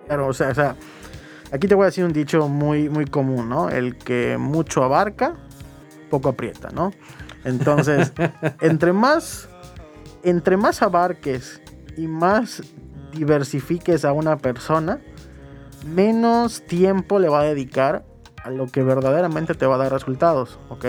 Claro, 0.07 0.27
o 0.29 0.33
sea, 0.33 0.49
o 0.49 0.55
sea, 0.55 0.77
aquí 1.53 1.69
te 1.69 1.75
voy 1.75 1.85
a 1.85 1.87
decir 1.87 2.05
un 2.05 2.13
dicho 2.13 2.49
muy, 2.49 2.89
muy 2.89 3.05
común, 3.05 3.49
¿no? 3.49 3.69
El 3.69 3.97
que 3.97 4.37
mucho 4.39 4.83
abarca, 4.83 5.37
poco 6.11 6.31
aprieta, 6.31 6.71
¿no? 6.71 6.93
Entonces, 7.45 8.13
entre 8.61 8.93
más, 8.93 9.49
entre 10.23 10.57
más 10.57 10.83
abarques 10.83 11.61
y 11.97 12.07
más 12.07 12.63
diversifiques 13.13 14.05
a 14.05 14.13
una 14.13 14.37
persona, 14.39 15.01
menos 15.85 16.63
tiempo 16.63 17.19
le 17.19 17.29
va 17.29 17.41
a 17.41 17.45
dedicar 17.45 18.05
a 18.43 18.51
lo 18.51 18.67
que 18.67 18.83
verdaderamente 18.83 19.55
te 19.55 19.67
va 19.67 19.77
a 19.77 19.79
dar 19.79 19.93
resultados, 19.93 20.59
¿ok? 20.69 20.87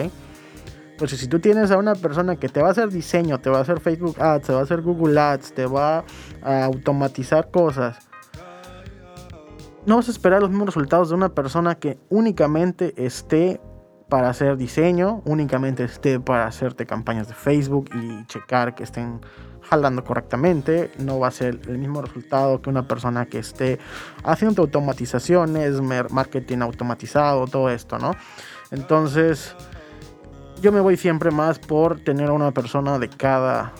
Entonces, 0.91 1.19
si 1.19 1.27
tú 1.27 1.39
tienes 1.39 1.71
a 1.71 1.77
una 1.77 1.95
persona 1.95 2.35
que 2.35 2.47
te 2.47 2.61
va 2.61 2.67
a 2.67 2.71
hacer 2.71 2.89
diseño, 2.89 3.39
te 3.39 3.49
va 3.49 3.57
a 3.57 3.61
hacer 3.61 3.79
Facebook 3.79 4.21
Ads, 4.21 4.47
te 4.47 4.53
va 4.53 4.59
a 4.59 4.63
hacer 4.63 4.81
Google 4.81 5.19
Ads, 5.19 5.53
te 5.53 5.65
va 5.65 6.03
a 6.43 6.65
automatizar 6.65 7.49
cosas, 7.49 7.97
no 9.85 9.95
vas 9.95 10.07
a 10.07 10.11
esperar 10.11 10.41
los 10.41 10.51
mismos 10.51 10.67
resultados 10.67 11.09
de 11.09 11.15
una 11.15 11.29
persona 11.29 11.75
que 11.75 11.97
únicamente 12.09 12.93
esté 13.03 13.59
para 14.09 14.29
hacer 14.29 14.57
diseño, 14.57 15.21
únicamente 15.25 15.83
esté 15.83 16.19
para 16.19 16.45
hacerte 16.45 16.85
campañas 16.85 17.27
de 17.29 17.33
Facebook 17.33 17.89
y 17.95 18.25
checar 18.27 18.75
que 18.75 18.83
estén 18.83 19.21
jalando 19.71 20.03
correctamente, 20.03 20.91
no 20.97 21.17
va 21.17 21.29
a 21.29 21.31
ser 21.31 21.57
el 21.65 21.77
mismo 21.77 22.01
resultado 22.01 22.61
que 22.61 22.69
una 22.69 22.85
persona 22.89 23.25
que 23.25 23.39
esté 23.39 23.79
haciendo 24.21 24.63
automatizaciones, 24.63 25.79
marketing 25.81 26.57
automatizado, 26.57 27.47
todo 27.47 27.69
esto, 27.69 27.97
¿no? 27.97 28.13
Entonces, 28.71 29.55
yo 30.61 30.73
me 30.73 30.81
voy 30.81 30.97
siempre 30.97 31.31
más 31.31 31.57
por 31.57 32.01
tener 32.01 32.27
a 32.27 32.33
una 32.33 32.51
persona 32.51 32.99
de 32.99 33.07
cada 33.07 33.71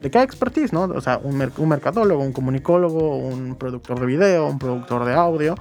de 0.00 0.10
cada 0.10 0.24
expertise, 0.24 0.72
¿no? 0.72 0.82
O 0.82 1.00
sea, 1.00 1.18
un, 1.20 1.50
un 1.56 1.68
mercadólogo, 1.68 2.22
un 2.22 2.32
comunicólogo, 2.32 3.16
un 3.16 3.56
productor 3.56 3.98
de 3.98 4.06
video, 4.06 4.46
un 4.46 4.60
productor 4.60 5.04
de 5.04 5.14
audio, 5.14 5.56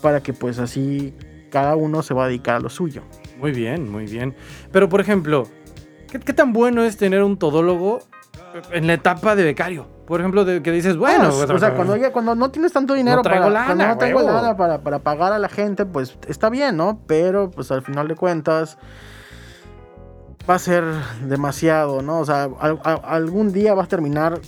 para 0.00 0.22
que 0.22 0.32
pues 0.32 0.60
así 0.60 1.12
cada 1.50 1.74
uno 1.74 2.02
se 2.02 2.14
va 2.14 2.26
a 2.26 2.28
dedicar 2.28 2.56
a 2.56 2.60
lo 2.60 2.68
suyo. 2.68 3.02
Muy 3.40 3.50
bien, 3.50 3.90
muy 3.90 4.04
bien. 4.04 4.36
Pero, 4.70 4.88
por 4.88 5.00
ejemplo, 5.00 5.48
¿qué, 6.08 6.20
qué 6.20 6.34
tan 6.34 6.52
bueno 6.52 6.84
es 6.84 6.98
tener 6.98 7.22
un 7.22 7.38
todólogo 7.38 8.00
en 8.72 8.86
la 8.86 8.94
etapa 8.94 9.34
de 9.36 9.44
becario? 9.44 9.86
Por 10.06 10.20
ejemplo, 10.20 10.44
de 10.44 10.62
que 10.62 10.70
dices, 10.72 10.96
bueno, 10.96 11.24
Ah, 11.24 11.28
o 11.52 11.58
sea, 11.58 11.74
cuando, 11.74 11.96
ya- 11.96 12.12
cuando 12.12 12.34
no 12.34 12.50
tienes 12.50 12.72
tanto 12.72 12.94
dinero 12.94 13.18
No 13.18 13.22
para, 13.22 13.40
lana, 13.50 13.66
cuando 13.66 13.86
no 13.88 13.98
tengo 13.98 14.20
lana 14.22 14.56
para, 14.56 14.80
para 14.82 14.98
pagar 15.00 15.32
a 15.32 15.38
la 15.38 15.48
gente, 15.48 15.84
pues 15.86 16.16
está 16.28 16.48
bien, 16.48 16.76
¿no? 16.76 17.00
Pero 17.06 17.50
pues 17.50 17.70
al 17.72 17.82
final 17.82 18.06
de 18.08 18.14
cuentas 18.14 18.78
va 20.48 20.54
a 20.54 20.58
ser 20.60 20.84
demasiado, 21.24 22.02
¿no? 22.02 22.20
O 22.20 22.24
sea, 22.24 22.44
al- 22.60 22.80
a- 22.84 22.92
algún 23.14 23.52
día 23.52 23.74
vas 23.74 23.86
a 23.86 23.88
terminar 23.88 24.38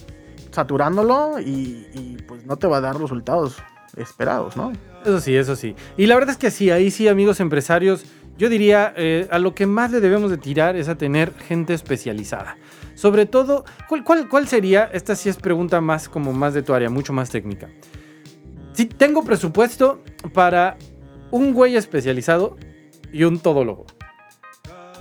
saturándolo 0.52 1.38
y, 1.40 1.86
y, 1.92 2.16
pues 2.26 2.44
no 2.46 2.56
te 2.56 2.66
va 2.66 2.78
a 2.78 2.80
dar 2.80 2.98
resultados 2.98 3.56
esperados, 3.96 4.56
¿no? 4.56 4.72
Eso 5.04 5.20
sí, 5.20 5.36
eso 5.36 5.56
sí. 5.56 5.74
Y 5.96 6.06
la 6.06 6.14
verdad 6.14 6.30
es 6.30 6.36
que 6.36 6.50
sí, 6.50 6.70
ahí 6.70 6.90
sí, 6.90 7.08
amigos 7.08 7.40
empresarios, 7.40 8.04
yo 8.36 8.48
diría, 8.48 8.92
eh, 8.96 9.26
a 9.30 9.38
lo 9.38 9.54
que 9.54 9.66
más 9.66 9.90
le 9.90 10.00
debemos 10.00 10.30
de 10.30 10.36
tirar 10.38 10.76
es 10.76 10.88
a 10.88 10.94
tener 10.96 11.32
gente 11.34 11.74
especializada. 11.74 12.56
Sobre 12.98 13.26
todo, 13.26 13.64
¿cuál, 13.88 14.02
cuál, 14.02 14.28
cuál 14.28 14.48
sería? 14.48 14.90
Esta 14.92 15.14
sí 15.14 15.28
es 15.28 15.36
pregunta 15.36 15.80
más 15.80 16.08
como 16.08 16.32
más 16.32 16.52
de 16.52 16.62
tu 16.64 16.74
área, 16.74 16.90
mucho 16.90 17.12
más 17.12 17.30
técnica. 17.30 17.68
Si 18.72 18.86
tengo 18.86 19.22
presupuesto 19.22 20.02
para 20.34 20.76
un 21.30 21.54
güey 21.54 21.76
especializado 21.76 22.56
y 23.12 23.22
un 23.22 23.38
todólogo. 23.38 23.86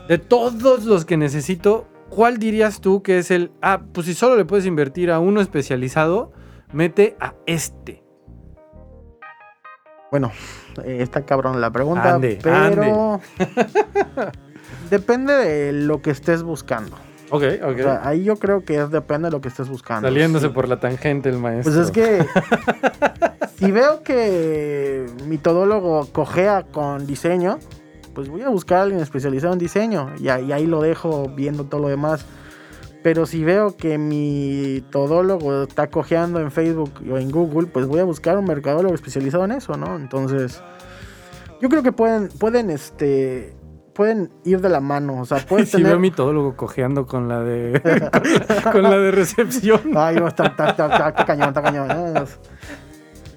De 0.08 0.20
todos 0.20 0.84
los 0.84 1.06
que 1.06 1.18
necesito, 1.18 1.88
¿cuál 2.10 2.38
dirías 2.38 2.82
tú 2.82 3.02
que 3.02 3.18
es 3.18 3.32
el... 3.32 3.52
Ah, 3.64 3.82
pues 3.92 4.06
si 4.06 4.14
solo 4.14 4.36
le 4.36 4.46
puedes 4.46 4.68
invertir 4.68 5.10
a 5.10 5.18
uno 5.18 5.42
especializado, 5.42 6.32
mete 6.72 7.18
a 7.20 7.34
este. 7.48 8.04
Bueno, 10.12 10.32
eh, 10.84 11.00
está 11.00 11.26
cabrón 11.26 11.60
la 11.62 11.72
pregunta, 11.72 12.14
Ande, 12.14 12.38
pero 12.44 13.20
depende 14.92 15.34
de 15.34 15.72
lo 15.74 16.04
que 16.04 16.12
estés 16.12 16.44
buscando. 16.44 17.07
Ok, 17.30 17.44
ok. 17.64 17.76
O 17.80 17.84
sea, 17.84 18.02
ahí 18.08 18.24
yo 18.24 18.36
creo 18.38 18.64
que 18.64 18.76
es 18.82 18.90
depende 18.90 19.28
de 19.28 19.32
lo 19.32 19.42
que 19.42 19.50
estés 19.50 19.68
buscando. 19.70 20.08
Saliéndose 20.08 20.48
Sí. 20.48 20.54
por 20.54 20.68
la 20.68 20.80
tangente 20.80 21.30
el 21.30 21.38
maestro. 21.38 21.74
Pues 21.74 21.86
es 21.86 21.92
que 21.92 22.26
si 23.60 23.72
veo 23.72 24.04
que 24.04 25.06
mi 25.28 25.38
todólogo 25.38 26.08
cojea 26.12 26.64
con 26.64 27.06
diseño, 27.08 27.60
pues 28.14 28.30
voy 28.30 28.42
a 28.42 28.50
buscar 28.50 28.80
a 28.80 28.82
alguien 28.84 29.02
especializado 29.02 29.54
en 29.54 29.60
diseño 29.60 30.14
y, 30.20 30.30
ahí- 30.30 30.46
y 30.46 30.52
ahí 30.52 30.66
lo 30.66 30.82
dejo 30.82 31.30
viendo 31.36 31.66
todo 31.66 31.82
lo 31.82 31.88
demás. 31.90 32.26
Pero 33.04 33.26
si 33.26 33.44
veo 33.44 33.78
que 33.78 33.98
mi 33.98 34.84
todólogo 34.90 35.64
está 35.64 35.88
cojeando 35.90 36.40
en 36.40 36.52
Facebook 36.52 36.92
o 37.10 37.18
en 37.18 37.32
Google, 37.32 37.68
pues 37.68 37.86
voy 37.88 38.00
a 38.00 38.04
buscar 38.04 38.38
un 38.38 38.46
mercadólogo 38.46 38.94
especializado 38.96 39.46
en 39.46 39.52
eso, 39.52 39.78
¿no? 39.78 39.96
Entonces, 39.96 40.62
yo 41.62 41.70
creo 41.70 41.84
que 41.84 41.92
pueden, 41.92 42.28
pueden, 42.30 42.70
este, 42.70 43.54
pueden 43.98 44.30
ir 44.46 44.62
de 44.62 44.70
la 44.70 44.80
mano. 44.80 45.20
O 45.20 45.26
sea, 45.26 45.40
pueden 45.40 45.66
si 45.66 45.74
tener... 45.74 45.88
veo 45.88 45.96
a 45.98 46.00
mi 46.00 46.12
todólogo 46.12 46.56
cojeando 46.56 47.08
con 47.08 47.28
la 47.28 47.42
de 47.42 47.82
con 48.14 48.64
la, 48.64 48.72
con 48.72 48.84
la 48.84 48.98
de 48.98 49.12
recepción. 49.12 49.82
Ay, 49.96 50.16
no, 50.16 50.28
está, 50.28 50.46
está, 50.46 50.70
está, 50.70 50.86
está- 50.86 51.26
cañón, 51.26 51.50
está 51.50 51.62
cañón. 51.64 51.90
O 51.90 52.26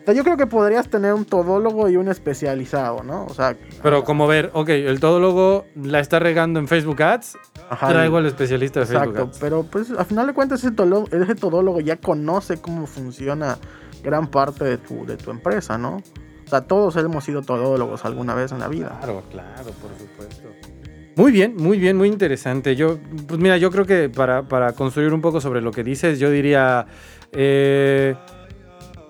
sea, 0.05 0.14
yo 0.14 0.23
creo 0.23 0.37
que 0.37 0.46
podrías 0.46 0.88
tener 0.88 1.14
un 1.14 1.25
todólogo 1.25 1.88
y 1.88 1.96
un 1.96 2.09
especializado, 2.09 3.03
¿no? 3.03 3.25
O 3.25 3.35
sea, 3.35 3.57
Pero 3.83 4.05
como 4.05 4.27
ver, 4.27 4.51
ok, 4.53 4.68
el 4.68 5.01
todólogo 5.01 5.64
la 5.75 6.01
está 6.01 6.18
regando 6.18 6.61
en 6.61 6.68
Facebook 6.68 7.03
Ads, 7.03 7.38
ajá, 7.70 7.88
traigo 7.88 8.18
al 8.18 8.27
especialista 8.27 8.81
de 8.81 8.87
Facebook 8.87 9.09
exacto. 9.12 9.31
Ads. 9.31 9.38
Pero 9.38 9.62
pues 9.64 9.90
al 9.90 10.05
final 10.05 10.27
de 10.27 10.35
cuentas 10.35 10.61
ese 10.61 10.73
todólogo, 10.73 11.07
ese 11.11 11.35
todólogo 11.35 11.81
ya 11.81 11.96
conoce 11.96 12.61
cómo 12.61 12.87
funciona 12.87 13.59
gran 14.03 14.27
parte 14.27 14.64
de 14.64 14.79
tu, 14.79 15.07
de 15.07 15.16
tu 15.16 15.31
empresa, 15.31 15.79
¿no? 15.79 15.99
O 16.46 16.51
sea, 16.51 16.62
todos 16.62 16.96
hemos 16.96 17.23
sido 17.23 17.42
todólogos 17.42 18.05
alguna 18.05 18.35
vez 18.35 18.51
en 18.51 18.59
la 18.59 18.66
vida. 18.66 18.99
Claro, 19.01 19.23
claro, 19.31 19.70
por 19.81 19.96
supuesto. 19.96 20.39
Muy 21.16 21.33
bien, 21.33 21.55
muy 21.57 21.79
bien, 21.79 21.96
muy 21.96 22.09
interesante. 22.09 22.77
Yo, 22.77 22.99
pues 23.27 23.40
mira, 23.40 23.57
yo 23.57 23.70
creo 23.70 23.85
que 23.85 24.09
para, 24.09 24.49
para 24.49 24.73
construir 24.73 25.12
un 25.12 25.20
poco 25.20 25.40
sobre 25.40 25.61
lo 25.61 25.70
que 25.70 25.83
dices, 25.83 26.18
yo 26.18 26.31
diría, 26.31 26.87
eh, 27.33 28.14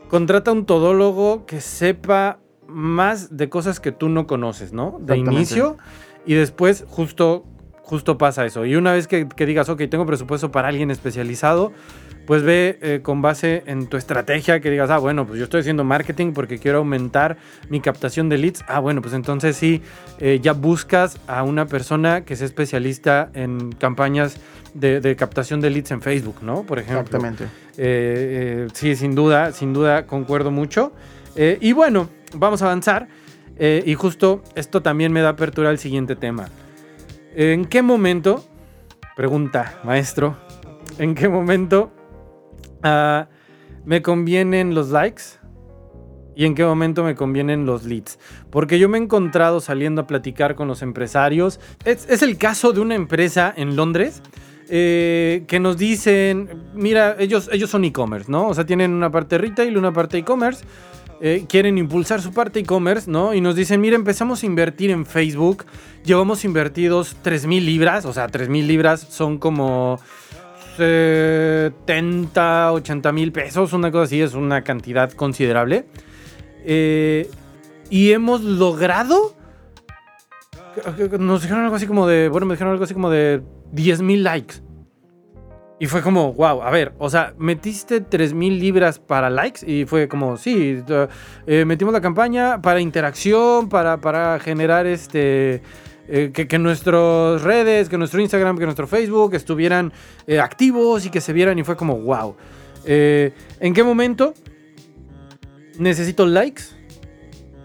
contrata 0.08 0.52
un 0.52 0.66
todólogo 0.66 1.46
que 1.46 1.60
sepa 1.60 2.40
más 2.66 3.36
de 3.36 3.48
cosas 3.48 3.80
que 3.80 3.92
tú 3.92 4.08
no 4.08 4.26
conoces, 4.26 4.72
¿no? 4.72 4.98
De 5.00 5.16
inicio 5.16 5.76
y 6.24 6.34
después 6.34 6.84
justo, 6.88 7.44
justo 7.82 8.18
pasa 8.18 8.46
eso. 8.46 8.64
Y 8.64 8.76
una 8.76 8.92
vez 8.92 9.06
que, 9.06 9.28
que 9.28 9.46
digas, 9.46 9.68
ok, 9.68 9.82
tengo 9.90 10.06
presupuesto 10.06 10.50
para 10.50 10.68
alguien 10.68 10.90
especializado, 10.90 11.72
pues 12.26 12.42
ve 12.42 12.78
eh, 12.80 13.00
con 13.02 13.22
base 13.22 13.62
en 13.66 13.86
tu 13.86 13.96
estrategia 13.96 14.60
que 14.60 14.70
digas, 14.70 14.90
ah, 14.90 14.98
bueno, 14.98 15.26
pues 15.26 15.38
yo 15.38 15.44
estoy 15.44 15.60
haciendo 15.60 15.84
marketing 15.84 16.32
porque 16.32 16.58
quiero 16.58 16.78
aumentar 16.78 17.36
mi 17.68 17.80
captación 17.80 18.28
de 18.28 18.38
leads. 18.38 18.64
Ah, 18.68 18.78
bueno, 18.78 19.02
pues 19.02 19.14
entonces 19.14 19.56
sí, 19.56 19.82
eh, 20.18 20.38
ya 20.40 20.52
buscas 20.52 21.18
a 21.26 21.42
una 21.42 21.66
persona 21.66 22.24
que 22.24 22.36
sea 22.36 22.46
especialista 22.46 23.30
en 23.34 23.72
campañas 23.72 24.40
de, 24.74 25.00
de 25.00 25.16
captación 25.16 25.60
de 25.60 25.70
leads 25.70 25.90
en 25.90 26.02
Facebook, 26.02 26.36
¿no? 26.42 26.62
Por 26.62 26.78
ejemplo. 26.78 27.00
Exactamente. 27.00 27.46
Eh, 27.76 28.68
sí, 28.74 28.94
sin 28.94 29.14
duda, 29.14 29.52
sin 29.52 29.72
duda, 29.72 30.06
concuerdo 30.06 30.50
mucho. 30.50 30.92
Y 31.36 31.72
bueno, 31.72 32.10
vamos 32.34 32.60
a 32.60 32.66
avanzar. 32.66 33.08
Y 33.58 33.94
justo 33.94 34.42
esto 34.54 34.82
también 34.82 35.12
me 35.12 35.20
da 35.20 35.30
apertura 35.30 35.70
al 35.70 35.78
siguiente 35.78 36.16
tema. 36.16 36.48
¿En 37.34 37.64
qué 37.64 37.82
momento, 37.82 38.44
pregunta 39.16 39.80
maestro, 39.84 40.36
en 40.98 41.14
qué 41.14 41.28
momento 41.28 41.92
ah, 42.82 43.28
me 43.84 44.02
convienen 44.02 44.74
los 44.74 44.90
likes 44.90 45.40
y 46.36 46.46
en 46.46 46.54
qué 46.54 46.64
momento 46.64 47.04
me 47.04 47.14
convienen 47.14 47.66
los 47.66 47.84
leads? 47.84 48.18
Porque 48.50 48.78
yo 48.78 48.88
me 48.88 48.98
he 48.98 49.02
encontrado 49.02 49.60
saliendo 49.60 50.02
a 50.02 50.06
platicar 50.06 50.54
con 50.54 50.68
los 50.68 50.82
empresarios. 50.82 51.60
Es, 51.84 52.22
el 52.22 52.38
caso 52.38 52.72
de 52.72 52.80
una 52.80 52.94
empresa 52.94 53.52
en 53.54 53.76
Londres 53.76 54.22
eh, 54.68 55.44
que 55.48 55.60
nos 55.60 55.76
dicen, 55.76 56.48
mira, 56.74 57.16
ellos, 57.18 57.50
ellos 57.52 57.68
son 57.68 57.84
e-commerce, 57.84 58.30
¿no? 58.30 58.48
O 58.48 58.54
sea, 58.54 58.64
tienen 58.64 58.92
una 58.92 59.10
parte 59.10 59.36
retail, 59.36 59.76
una 59.76 59.92
parte 59.92 60.18
e-commerce. 60.18 60.64
eh, 61.22 61.44
quieren 61.46 61.76
impulsar 61.76 62.22
su 62.22 62.32
parte 62.32 62.60
e-commerce, 62.60 63.10
¿no? 63.10 63.34
Y 63.34 63.42
nos 63.42 63.54
dicen, 63.54 63.80
mira, 63.82 63.96
empezamos 63.96 64.42
a 64.42 64.46
invertir 64.46 64.90
en 64.90 65.04
Facebook. 65.04 65.66
Llevamos 66.04 66.46
invertidos 66.46 67.16
3 67.20 67.46
mil 67.46 67.66
libras. 67.66 68.06
O 68.06 68.14
sea, 68.14 68.28
3 68.28 68.48
mil 68.48 68.66
libras 68.66 69.06
son 69.10 69.36
como 69.36 70.00
70, 70.76 72.72
80 72.72 73.12
mil 73.12 73.32
pesos. 73.32 73.72
Una 73.72 73.90
cosa 73.90 74.04
así, 74.04 74.20
es 74.20 74.34
una 74.34 74.62
cantidad 74.62 75.10
considerable. 75.12 75.86
Eh, 76.64 77.30
y 77.88 78.12
hemos 78.12 78.42
logrado... 78.42 79.34
Nos 81.18 81.42
dijeron 81.42 81.64
algo 81.64 81.76
así 81.76 81.86
como 81.86 82.06
de... 82.06 82.28
Bueno, 82.28 82.46
me 82.46 82.54
dijeron 82.54 82.72
algo 82.72 82.84
así 82.84 82.94
como 82.94 83.10
de 83.10 83.42
10 83.72 84.02
mil 84.02 84.22
likes. 84.22 84.56
Y 85.82 85.86
fue 85.86 86.02
como, 86.02 86.34
wow, 86.34 86.62
a 86.62 86.70
ver, 86.70 86.92
o 86.98 87.08
sea, 87.08 87.32
metiste 87.38 88.02
3 88.02 88.34
mil 88.34 88.60
libras 88.60 88.98
para 88.98 89.30
likes 89.30 89.60
y 89.66 89.86
fue 89.86 90.08
como, 90.08 90.36
sí, 90.36 90.84
eh, 91.46 91.64
metimos 91.64 91.94
la 91.94 92.02
campaña 92.02 92.60
para 92.60 92.82
interacción, 92.82 93.70
para, 93.70 93.98
para 93.98 94.38
generar 94.40 94.86
este, 94.86 95.62
eh, 96.08 96.30
que, 96.32 96.48
que 96.48 96.58
nuestras 96.58 97.42
redes, 97.42 97.88
que 97.88 97.98
nuestro 97.98 98.20
Instagram, 98.20 98.58
que 98.58 98.64
nuestro 98.64 98.86
Facebook 98.86 99.34
estuvieran 99.34 99.92
eh, 100.26 100.40
activos 100.40 101.06
y 101.06 101.10
que 101.10 101.20
se 101.20 101.32
vieran 101.32 101.58
y 101.58 101.64
fue 101.64 101.76
como, 101.76 101.96
wow. 101.98 102.36
Eh, 102.84 103.32
¿En 103.60 103.74
qué 103.74 103.84
momento 103.84 104.34
necesito 105.78 106.26
likes? 106.26 106.62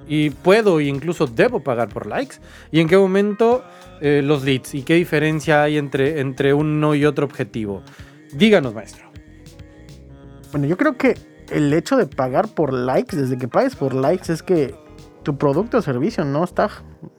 Y 0.07 0.29
puedo 0.29 0.79
e 0.79 0.85
incluso 0.85 1.25
debo 1.25 1.61
pagar 1.61 1.89
por 1.89 2.05
likes. 2.05 2.35
¿Y 2.71 2.79
en 2.79 2.87
qué 2.87 2.97
momento 2.97 3.63
los 4.01 4.43
leads? 4.43 4.75
¿Y 4.75 4.83
qué 4.83 4.93
diferencia 4.93 5.63
hay 5.63 5.77
entre, 5.77 6.19
entre 6.19 6.53
uno 6.53 6.93
y 6.93 7.05
otro 7.05 7.25
objetivo? 7.25 7.81
Díganos, 8.31 8.75
maestro. 8.75 9.09
Bueno, 10.51 10.67
yo 10.67 10.77
creo 10.77 10.95
que 10.95 11.17
el 11.49 11.73
hecho 11.73 11.97
de 11.97 12.05
pagar 12.05 12.47
por 12.49 12.71
likes, 12.71 13.15
desde 13.15 13.37
que 13.37 13.47
pagues 13.47 13.75
por 13.75 13.95
likes, 13.95 14.31
es 14.31 14.43
que 14.43 14.75
tu 15.25 15.37
producto 15.37 15.79
o 15.79 15.81
servicio 15.81 16.23
no 16.23 16.43
está, 16.43 16.69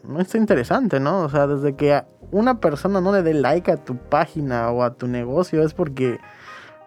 no 0.04 0.20
está 0.20 0.38
interesante, 0.38 1.00
¿no? 1.00 1.22
O 1.22 1.28
sea, 1.28 1.48
desde 1.48 1.74
que 1.74 2.04
una 2.30 2.60
persona 2.60 3.00
no 3.00 3.12
le 3.12 3.22
dé 3.22 3.34
like 3.34 3.70
a 3.70 3.76
tu 3.78 3.96
página 3.96 4.70
o 4.70 4.84
a 4.84 4.94
tu 4.94 5.08
negocio 5.08 5.62
es 5.64 5.74
porque 5.74 6.20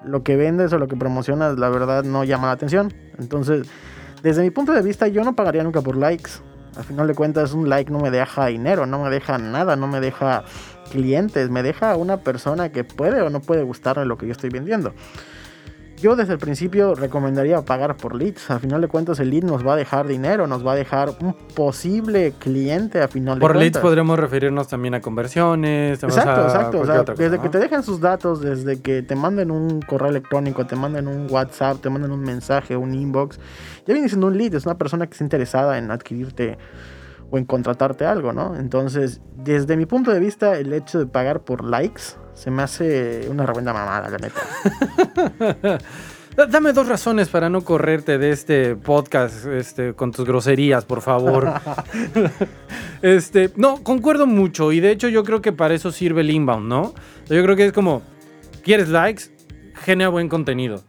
lo 0.02 0.24
que 0.24 0.38
vendes 0.38 0.72
o 0.72 0.80
lo 0.80 0.88
que 0.88 0.96
promocionas, 0.96 1.60
la 1.60 1.70
verdad, 1.70 2.06
no 2.06 2.24
llama 2.24 2.48
la 2.48 2.54
atención. 2.54 2.94
Entonces, 3.20 3.68
desde 4.24 4.42
mi 4.44 4.50
punto 4.50 4.72
de 4.72 4.82
vista, 4.82 5.10
yo 5.10 5.26
no 5.26 5.36
pagaría 5.36 5.62
nunca 5.62 5.82
por 5.82 5.98
likes. 5.98 6.32
Al 6.78 6.86
final 6.86 7.08
de 7.08 7.16
cuentas, 7.16 7.52
un 7.52 7.68
like 7.68 7.92
no 7.92 8.00
me 8.00 8.12
deja 8.12 8.46
dinero, 8.46 8.86
no 8.86 9.04
me 9.04 9.10
deja 9.10 9.38
nada, 9.38 9.76
no 9.76 9.88
me 9.88 10.00
deja 10.00 10.46
clientes, 10.90 11.50
me 11.50 11.64
deja 11.64 11.98
una 11.98 12.18
persona 12.18 12.72
que 12.72 12.86
puede 12.86 13.22
o 13.22 13.30
no 13.30 13.42
puede 13.42 13.64
gustarle 13.64 14.06
lo 14.06 14.18
que 14.18 14.26
yo 14.26 14.32
estoy 14.32 14.52
vendiendo. 14.52 14.94
Yo 16.02 16.16
desde 16.16 16.34
el 16.34 16.40
principio 16.40 16.96
recomendaría 16.96 17.62
pagar 17.62 17.98
por 17.98 18.16
leads. 18.16 18.50
A 18.50 18.60
final 18.60 18.82
de 18.82 18.88
cuentas, 18.88 19.20
el 19.20 19.30
lead 19.30 19.44
nos 19.44 19.66
va 19.66 19.74
a 19.74 19.76
dejar 19.76 20.08
dinero, 20.08 20.48
nos 20.48 20.66
va 20.66 20.74
a 20.74 20.76
dejar 20.76 21.10
un 21.22 21.34
posible 21.34 22.34
cliente 22.40 23.02
a 23.02 23.08
final 23.08 23.36
de 23.36 23.42
Por 23.42 23.52
cuentas. 23.52 23.62
leads 23.62 23.80
podremos 23.80 24.18
referirnos 24.18 24.68
también 24.68 24.94
a 24.96 25.02
conversiones. 25.02 26.04
o 26.04 26.10
sea, 26.10 26.24
Exacto, 26.24 26.44
exacto. 26.44 26.82
O 26.82 26.86
sea, 26.86 26.98
cosa, 27.00 27.14
desde 27.14 27.38
¿no? 27.38 27.44
que 27.44 27.50
te 27.50 27.60
dejen 27.60 27.84
sus 27.84 28.00
datos, 28.00 28.42
desde 28.42 28.82
que 28.82 29.02
te 29.02 29.16
manden 29.16 29.52
un 29.52 29.82
correo 29.82 30.10
electrónico, 30.10 30.66
te 30.66 30.76
manden 30.76 31.08
un 31.08 31.28
WhatsApp, 31.30 31.82
te 31.82 31.90
manden 31.90 32.12
un 32.12 32.22
mensaje, 32.22 32.76
un 32.78 32.94
inbox, 32.94 33.40
ya 33.86 33.94
viene 33.94 34.08
siendo 34.08 34.28
un 34.28 34.38
lead, 34.38 34.56
es 34.56 34.66
una 34.66 34.78
persona 34.78 35.08
que 35.08 35.14
está 35.14 35.24
interesada 35.24 35.78
en 35.78 35.92
adquirirte 35.92 36.58
o 37.32 37.38
en 37.38 37.46
contratarte 37.46 38.06
algo, 38.06 38.34
¿no? 38.34 38.56
Entonces, 38.56 39.22
desde 39.36 39.78
mi 39.78 39.86
punto 39.86 40.12
de 40.12 40.20
vista, 40.20 40.58
el 40.58 40.74
hecho 40.74 41.00
de 41.00 41.06
pagar 41.06 41.42
por 41.42 41.64
likes 41.64 42.02
se 42.40 42.50
me 42.52 42.64
hace 42.64 43.28
una 43.30 43.46
reverenda 43.46 43.74
mamada, 43.74 44.10
la 44.10 44.18
neta. 44.18 45.78
Da- 46.36 46.46
Dame 46.46 46.72
dos 46.72 46.88
razones 46.88 47.28
para 47.28 47.50
no 47.50 47.62
correrte 47.66 48.18
de 48.18 48.30
este 48.32 48.76
podcast 48.76 49.46
este, 49.46 49.94
con 49.94 50.12
tus 50.12 50.26
groserías, 50.26 50.86
por 50.86 51.02
favor. 51.02 51.52
este, 53.02 53.52
no, 53.56 53.84
concuerdo 53.84 54.26
mucho 54.26 54.72
y 54.72 54.80
de 54.80 54.92
hecho 54.92 55.10
yo 55.10 55.24
creo 55.24 55.42
que 55.42 55.52
para 55.52 55.74
eso 55.74 55.92
sirve 55.92 56.22
el 56.22 56.30
inbound, 56.30 56.68
¿no? 56.68 56.94
Yo 57.28 57.44
creo 57.44 57.56
que 57.56 57.66
es 57.66 57.74
como, 57.74 58.04
¿quieres 58.64 58.90
likes? 58.90 59.24
Genera 59.76 60.10
buen 60.10 60.30
contenido. 60.30 60.84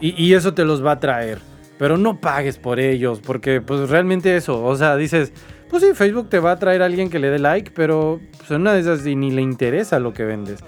Y, 0.00 0.22
y 0.22 0.34
eso 0.34 0.54
te 0.54 0.64
los 0.64 0.84
va 0.84 0.92
a 0.92 1.00
traer. 1.00 1.40
Pero 1.78 1.96
no 1.96 2.20
pagues 2.20 2.58
por 2.58 2.78
ellos, 2.78 3.20
porque 3.20 3.60
pues 3.62 3.88
realmente 3.88 4.36
eso, 4.36 4.62
o 4.62 4.76
sea, 4.76 4.96
dices, 4.96 5.32
pues 5.70 5.82
sí, 5.82 5.90
Facebook 5.94 6.28
te 6.28 6.38
va 6.40 6.52
a 6.52 6.58
traer 6.58 6.82
a 6.82 6.86
alguien 6.86 7.08
que 7.08 7.18
le 7.18 7.30
dé 7.30 7.38
like, 7.38 7.70
pero 7.74 8.20
pues, 8.38 8.50
en 8.50 8.62
una 8.62 8.72
de 8.74 8.80
esas 8.80 9.06
y 9.06 9.16
ni 9.16 9.30
le 9.30 9.40
interesa 9.42 9.98
lo 10.00 10.12
que 10.12 10.24
vendes, 10.24 10.60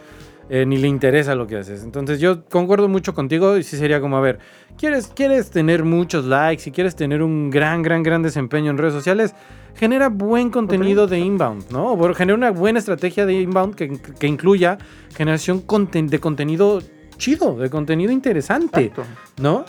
eh, 0.49 0.65
ni 0.67 0.79
le 0.79 0.89
interesa 0.89 1.35
lo 1.35 1.47
que 1.47 1.57
haces. 1.57 1.83
Entonces 1.83 2.21
yo 2.21 2.45
concuerdo 2.47 2.89
mucho 2.89 3.13
contigo 3.15 3.57
y 3.59 3.63
sí 3.65 3.77
sería 3.77 4.01
como, 4.01 4.17
a 4.17 4.21
ver, 4.21 4.39
¿quieres, 4.79 5.09
quieres 5.09 5.51
tener 5.51 5.85
muchos 5.85 6.25
likes 6.25 6.69
y 6.69 6.73
quieres 6.73 6.95
tener 6.97 7.23
un 7.23 7.51
gran, 7.51 7.83
gran, 7.83 8.03
gran 8.03 8.23
desempeño 8.23 8.71
en 8.71 8.79
redes 8.79 8.95
sociales? 8.95 9.35
Genera 9.75 10.09
buen 10.11 10.51
contenido 10.51 11.07
de 11.07 11.19
inbound, 11.19 11.71
¿no? 11.71 11.93
O 11.95 12.15
genera 12.15 12.37
una 12.37 12.51
buena 12.51 12.79
estrategia 12.79 13.25
de 13.25 13.33
inbound 13.41 13.75
que, 13.75 13.99
que 14.19 14.27
incluya 14.27 14.77
generación 15.17 15.67
conten- 15.67 16.09
de 16.11 16.19
contenido 16.21 16.83
chido, 17.17 17.57
de 17.57 17.71
contenido 17.71 18.13
interesante. 18.13 18.87
Exacto. 18.87 19.05
¿no? 19.41 19.65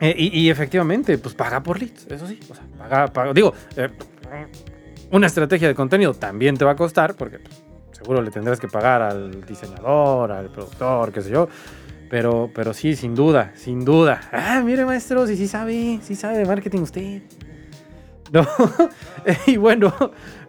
Eh, 0.00 0.14
y, 0.16 0.38
y 0.38 0.50
efectivamente, 0.50 1.18
pues 1.18 1.34
paga 1.34 1.62
por 1.62 1.80
leads, 1.80 2.06
eso 2.10 2.26
sí. 2.26 2.38
O 2.50 2.54
sea, 2.54 2.64
paga, 2.78 3.06
paga. 3.08 3.32
Digo, 3.32 3.52
eh, 3.76 3.88
una 5.10 5.26
estrategia 5.26 5.68
de 5.68 5.74
contenido 5.74 6.14
también 6.14 6.56
te 6.56 6.64
va 6.64 6.72
a 6.72 6.76
costar, 6.76 7.14
porque 7.14 7.40
seguro 7.92 8.22
le 8.22 8.30
tendrás 8.30 8.60
que 8.60 8.68
pagar 8.68 9.02
al 9.02 9.44
diseñador, 9.44 10.32
al 10.32 10.50
productor, 10.50 11.12
qué 11.12 11.22
sé 11.22 11.30
yo. 11.30 11.48
Pero, 12.10 12.50
pero 12.54 12.74
sí, 12.74 12.94
sin 12.94 13.14
duda, 13.14 13.52
sin 13.54 13.84
duda. 13.84 14.20
Ah, 14.32 14.62
mire, 14.64 14.84
maestro, 14.84 15.26
si 15.26 15.36
sí 15.36 15.48
sabe, 15.48 15.98
sí 16.02 16.14
sabe 16.14 16.38
de 16.38 16.44
marketing 16.44 16.80
usted. 16.80 17.22
No. 18.32 18.46
y 19.46 19.56
bueno, 19.56 19.92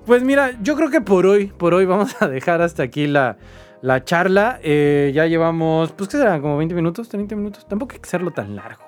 pues 0.06 0.24
mira, 0.24 0.52
yo 0.62 0.76
creo 0.76 0.90
que 0.90 1.02
por 1.02 1.26
hoy, 1.26 1.48
por 1.48 1.74
hoy 1.74 1.86
vamos 1.86 2.22
a 2.22 2.28
dejar 2.28 2.62
hasta 2.62 2.84
aquí 2.84 3.08
la, 3.08 3.38
la 3.82 4.04
charla. 4.04 4.60
Eh, 4.64 5.12
ya 5.14 5.26
llevamos, 5.26 5.92
pues, 5.94 6.10
¿qué 6.10 6.18
será? 6.18 6.40
¿Como 6.42 6.58
20 6.58 6.76
minutos? 6.76 7.12
¿30 7.12 7.36
minutos? 7.36 7.68
Tampoco 7.68 7.94
hay 7.94 8.00
que 8.00 8.08
hacerlo 8.08 8.32
tan 8.32 8.56
largo. 8.56 8.85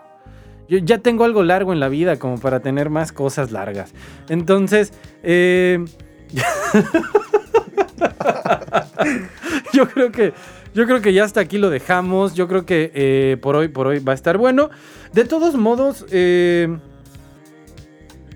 Yo 0.69 0.79
ya 0.79 0.97
tengo 0.97 1.23
algo 1.23 1.43
largo 1.43 1.73
en 1.73 1.79
la 1.79 1.89
vida 1.89 2.17
como 2.17 2.39
para 2.39 2.59
tener 2.59 2.89
más 2.89 3.11
cosas 3.11 3.51
largas. 3.51 3.93
Entonces, 4.29 4.93
eh, 5.23 5.83
yo 9.73 9.87
creo 9.87 10.11
que 10.11 10.33
yo 10.73 10.85
creo 10.85 11.01
que 11.01 11.13
ya 11.13 11.23
hasta 11.23 11.39
aquí 11.39 11.57
lo 11.57 11.69
dejamos. 11.69 12.35
Yo 12.35 12.47
creo 12.47 12.65
que 12.65 12.91
eh, 12.93 13.37
por 13.41 13.55
hoy 13.55 13.69
por 13.69 13.87
hoy 13.87 13.99
va 13.99 14.11
a 14.11 14.15
estar 14.15 14.37
bueno. 14.37 14.69
De 15.13 15.25
todos 15.25 15.55
modos, 15.55 16.05
eh, 16.11 16.77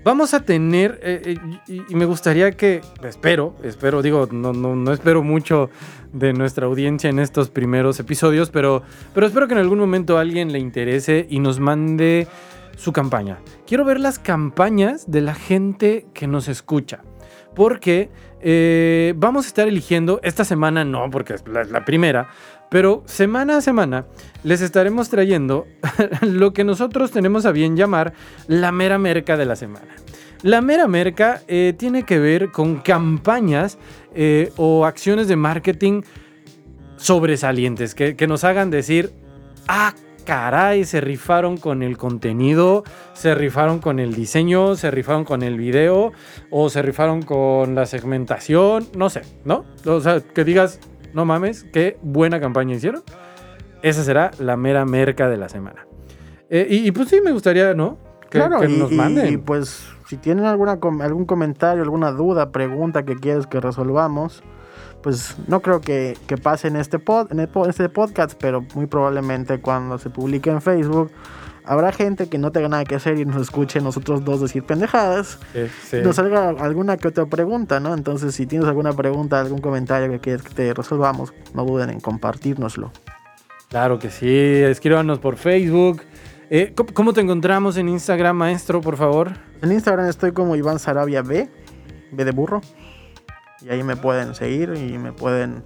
vamos 0.04 0.34
a 0.34 0.40
tener 0.40 1.00
eh, 1.02 1.36
eh, 1.68 1.82
y, 1.88 1.94
me 1.94 2.04
gustaría 2.04 2.52
que 2.52 2.80
espero, 3.04 3.54
espero, 3.62 4.02
digo, 4.02 4.28
no, 4.30 4.52
no, 4.52 4.74
no 4.76 4.92
espero 4.92 5.22
mucho 5.22 5.70
de 6.12 6.32
nuestra 6.32 6.66
audiencia 6.66 7.10
en 7.10 7.18
estos 7.18 7.50
primeros 7.50 7.98
episodios, 8.00 8.50
pero, 8.50 8.82
pero 9.14 9.26
espero 9.26 9.48
que 9.48 9.54
en 9.54 9.60
algún 9.60 9.78
momento 9.78 10.18
alguien 10.18 10.52
le 10.52 10.58
interese 10.58 11.26
y 11.28 11.38
nos 11.38 11.60
mande 11.60 12.28
su 12.76 12.92
campaña. 12.92 13.38
Quiero 13.66 13.84
ver 13.84 14.00
las 14.00 14.18
campañas 14.18 15.10
de 15.10 15.20
la 15.20 15.34
gente 15.34 16.06
que 16.14 16.26
nos 16.26 16.48
escucha. 16.48 17.00
Porque 17.54 18.10
eh, 18.40 19.12
vamos 19.16 19.44
a 19.44 19.48
estar 19.48 19.68
eligiendo, 19.68 20.20
esta 20.22 20.44
semana 20.44 20.84
no, 20.84 21.10
porque 21.10 21.34
es 21.34 21.44
la 21.46 21.84
primera, 21.84 22.30
pero 22.72 23.02
semana 23.04 23.58
a 23.58 23.60
semana 23.60 24.06
les 24.44 24.62
estaremos 24.62 25.10
trayendo 25.10 25.66
lo 26.22 26.54
que 26.54 26.64
nosotros 26.64 27.10
tenemos 27.10 27.44
a 27.44 27.52
bien 27.52 27.76
llamar 27.76 28.14
la 28.48 28.72
mera 28.72 28.98
merca 28.98 29.36
de 29.36 29.44
la 29.44 29.56
semana. 29.56 29.94
La 30.40 30.62
mera 30.62 30.88
merca 30.88 31.42
eh, 31.48 31.74
tiene 31.76 32.04
que 32.04 32.18
ver 32.18 32.50
con 32.50 32.76
campañas 32.76 33.76
eh, 34.14 34.50
o 34.56 34.86
acciones 34.86 35.28
de 35.28 35.36
marketing 35.36 36.00
sobresalientes 36.96 37.94
que, 37.94 38.16
que 38.16 38.26
nos 38.26 38.42
hagan 38.42 38.70
decir, 38.70 39.12
ah, 39.68 39.94
caray, 40.24 40.86
se 40.86 41.02
rifaron 41.02 41.58
con 41.58 41.82
el 41.82 41.98
contenido, 41.98 42.84
se 43.12 43.34
rifaron 43.34 43.80
con 43.80 43.98
el 43.98 44.14
diseño, 44.14 44.76
se 44.76 44.90
rifaron 44.90 45.24
con 45.24 45.42
el 45.42 45.58
video 45.58 46.12
o 46.50 46.70
se 46.70 46.80
rifaron 46.80 47.20
con 47.20 47.74
la 47.74 47.84
segmentación, 47.84 48.88
no 48.96 49.10
sé, 49.10 49.22
¿no? 49.44 49.66
O 49.84 50.00
sea, 50.00 50.20
que 50.20 50.44
digas, 50.44 50.80
no 51.14 51.24
mames, 51.24 51.64
qué 51.72 51.98
buena 52.02 52.40
campaña 52.40 52.74
hicieron. 52.74 53.02
Esa 53.82 54.04
será 54.04 54.30
la 54.38 54.56
mera 54.56 54.84
merca 54.84 55.28
de 55.28 55.36
la 55.36 55.48
semana. 55.48 55.86
Eh, 56.50 56.66
y, 56.70 56.86
y 56.86 56.92
pues 56.92 57.08
sí, 57.08 57.20
me 57.24 57.32
gustaría, 57.32 57.74
¿no? 57.74 57.98
Que, 58.30 58.38
claro, 58.38 58.60
que 58.60 58.68
y, 58.70 58.76
nos 58.78 58.92
y- 58.92 58.94
manden. 58.94 59.32
y, 59.32 59.36
pues 59.36 59.84
si 60.08 60.16
tienen 60.16 60.44
alguna 60.44 60.72
algún 60.72 61.24
comentario, 61.24 61.82
alguna 61.82 62.10
duda, 62.12 62.50
pregunta 62.50 63.04
que 63.04 63.16
quieres 63.16 63.46
que 63.46 63.60
resolvamos, 63.60 64.42
pues 65.02 65.36
no 65.48 65.60
creo 65.60 65.80
que, 65.80 66.16
que 66.26 66.36
pase 66.36 66.68
en 66.68 66.76
este, 66.76 66.98
pod, 66.98 67.32
en, 67.32 67.40
el 67.40 67.48
po- 67.48 67.64
en 67.64 67.70
este 67.70 67.88
podcast, 67.88 68.34
pero 68.40 68.64
muy 68.74 68.86
probablemente 68.86 69.60
cuando 69.60 69.98
se 69.98 70.10
publique 70.10 70.50
en 70.50 70.60
Facebook 70.62 71.10
habrá 71.64 71.92
gente 71.92 72.28
que 72.28 72.38
no 72.38 72.52
tenga 72.52 72.68
nada 72.68 72.84
que 72.84 72.94
hacer 72.94 73.18
y 73.18 73.24
nos 73.24 73.40
escuche 73.40 73.80
nosotros 73.80 74.24
dos 74.24 74.40
decir 74.40 74.64
pendejadas. 74.64 75.38
Sí. 75.84 75.98
Nos 76.02 76.16
salga 76.16 76.50
alguna 76.50 76.96
que 76.96 77.08
otra 77.08 77.26
pregunta, 77.26 77.80
¿no? 77.80 77.94
Entonces, 77.94 78.34
si 78.34 78.46
tienes 78.46 78.68
alguna 78.68 78.92
pregunta, 78.92 79.40
algún 79.40 79.60
comentario 79.60 80.10
que 80.10 80.20
quieres 80.20 80.42
que 80.42 80.54
te 80.54 80.74
resolvamos, 80.74 81.32
no 81.54 81.64
duden 81.64 81.90
en 81.90 82.00
compartirnoslo. 82.00 82.90
Claro 83.68 83.98
que 83.98 84.10
sí, 84.10 84.28
escríbanos 84.28 85.18
por 85.18 85.36
Facebook. 85.36 86.02
Eh, 86.50 86.74
¿cómo, 86.92 87.14
te 87.14 87.22
encontramos 87.22 87.78
en 87.78 87.88
Instagram, 87.88 88.36
maestro, 88.36 88.82
por 88.82 88.98
favor? 88.98 89.32
En 89.62 89.72
Instagram 89.72 90.06
estoy 90.08 90.32
como 90.32 90.54
Iván 90.54 90.78
Sarabia 90.78 91.22
B, 91.22 91.48
B 92.10 92.24
de 92.24 92.30
burro. 92.32 92.60
Y 93.62 93.70
ahí 93.70 93.82
me 93.82 93.96
pueden 93.96 94.34
seguir 94.34 94.74
y 94.76 94.98
me 94.98 95.12
pueden 95.12 95.64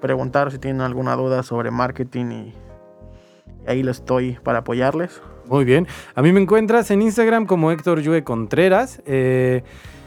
preguntar 0.00 0.50
si 0.50 0.58
tienen 0.58 0.80
alguna 0.80 1.14
duda 1.14 1.44
sobre 1.44 1.70
marketing 1.70 2.26
y 2.32 2.54
ahí 3.66 3.82
lo 3.82 3.92
estoy 3.92 4.38
para 4.42 4.58
apoyarles. 4.58 5.22
Muy 5.48 5.64
bien. 5.64 5.86
A 6.14 6.22
mí 6.22 6.32
me 6.32 6.40
encuentras 6.40 6.90
en 6.90 7.02
Instagram 7.02 7.46
como 7.46 7.70
Héctor 7.70 8.00
Yue 8.00 8.24
Contreras. 8.24 9.00
eh, 9.06 9.62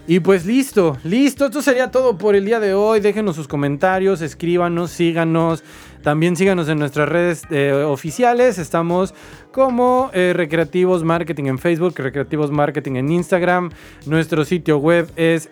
y 0.09 0.21
pues 0.21 0.45
listo, 0.45 0.95
listo. 1.03 1.47
Esto 1.47 1.61
sería 1.61 1.91
todo 1.91 2.17
por 2.17 2.33
el 2.37 2.45
día 2.45 2.61
de 2.61 2.73
hoy. 2.73 3.01
Déjenos 3.01 3.35
sus 3.35 3.49
comentarios, 3.49 4.21
escríbanos, 4.21 4.91
síganos. 4.91 5.65
También 6.01 6.37
síganos 6.37 6.69
en 6.69 6.79
nuestras 6.79 7.09
redes 7.09 7.43
eh, 7.49 7.73
oficiales. 7.73 8.57
Estamos 8.57 9.13
como 9.51 10.09
eh, 10.13 10.31
Recreativos 10.33 11.03
Marketing 11.03 11.47
en 11.47 11.59
Facebook, 11.59 11.95
Recreativos 11.97 12.51
Marketing 12.51 12.93
en 12.93 13.11
Instagram. 13.11 13.69
Nuestro 14.05 14.45
sitio 14.45 14.77
web 14.77 15.11
es 15.17 15.49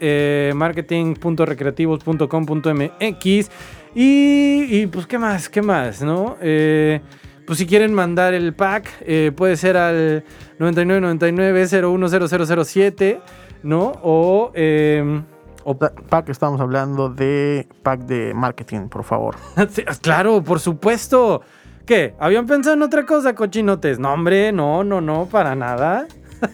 marketing.recreativos.com.mx. 0.55 3.49
Y, 3.93 4.65
y, 4.69 4.87
pues, 4.87 5.05
¿qué 5.05 5.17
más? 5.17 5.49
¿Qué 5.49 5.61
más? 5.61 6.01
¿No? 6.01 6.37
Eh, 6.41 7.01
pues 7.45 7.59
si 7.59 7.65
quieren 7.65 7.93
mandar 7.93 8.33
el 8.33 8.53
pack, 8.53 8.87
eh, 9.01 9.31
puede 9.35 9.55
ser 9.57 9.75
al 9.77 10.23
9999-010007, 10.59 13.19
¿no? 13.63 13.93
O, 14.03 14.51
eh, 14.53 15.21
o 15.63 15.77
Pa- 15.77 15.93
Pack, 16.09 16.29
estamos 16.29 16.59
hablando 16.61 17.09
de 17.09 17.67
pack 17.83 18.01
de 18.01 18.33
marketing, 18.33 18.87
por 18.89 19.03
favor. 19.03 19.35
Sí, 19.69 19.83
claro, 20.01 20.43
por 20.43 20.59
supuesto. 20.59 21.41
¿Qué? 21.85 22.15
¿Habían 22.19 22.47
pensado 22.47 22.75
en 22.75 22.81
otra 22.81 23.05
cosa, 23.05 23.35
cochinotes? 23.35 23.99
No, 23.99 24.11
hombre, 24.13 24.51
no, 24.51 24.83
no, 24.83 25.01
no, 25.01 25.27
para 25.27 25.55
nada. 25.55 26.07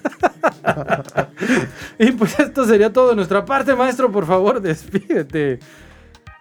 y 1.99 2.11
pues 2.11 2.37
esto 2.39 2.65
sería 2.65 2.91
todo 2.91 3.09
de 3.11 3.15
nuestra 3.15 3.45
parte, 3.45 3.75
maestro. 3.75 4.11
Por 4.11 4.25
favor, 4.25 4.59
despídete. 4.61 5.59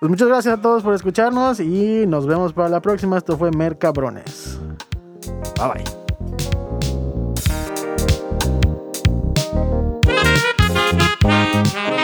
Pues 0.00 0.08
muchas 0.08 0.28
gracias 0.28 0.58
a 0.58 0.62
todos 0.62 0.82
por 0.82 0.94
escucharnos 0.94 1.60
y 1.60 2.06
nos 2.06 2.26
vemos 2.26 2.54
para 2.54 2.70
la 2.70 2.80
próxima. 2.80 3.18
Esto 3.18 3.36
fue 3.36 3.50
Mercabrones. 3.50 4.58
Bye 5.58 5.84
bye. 11.22 11.99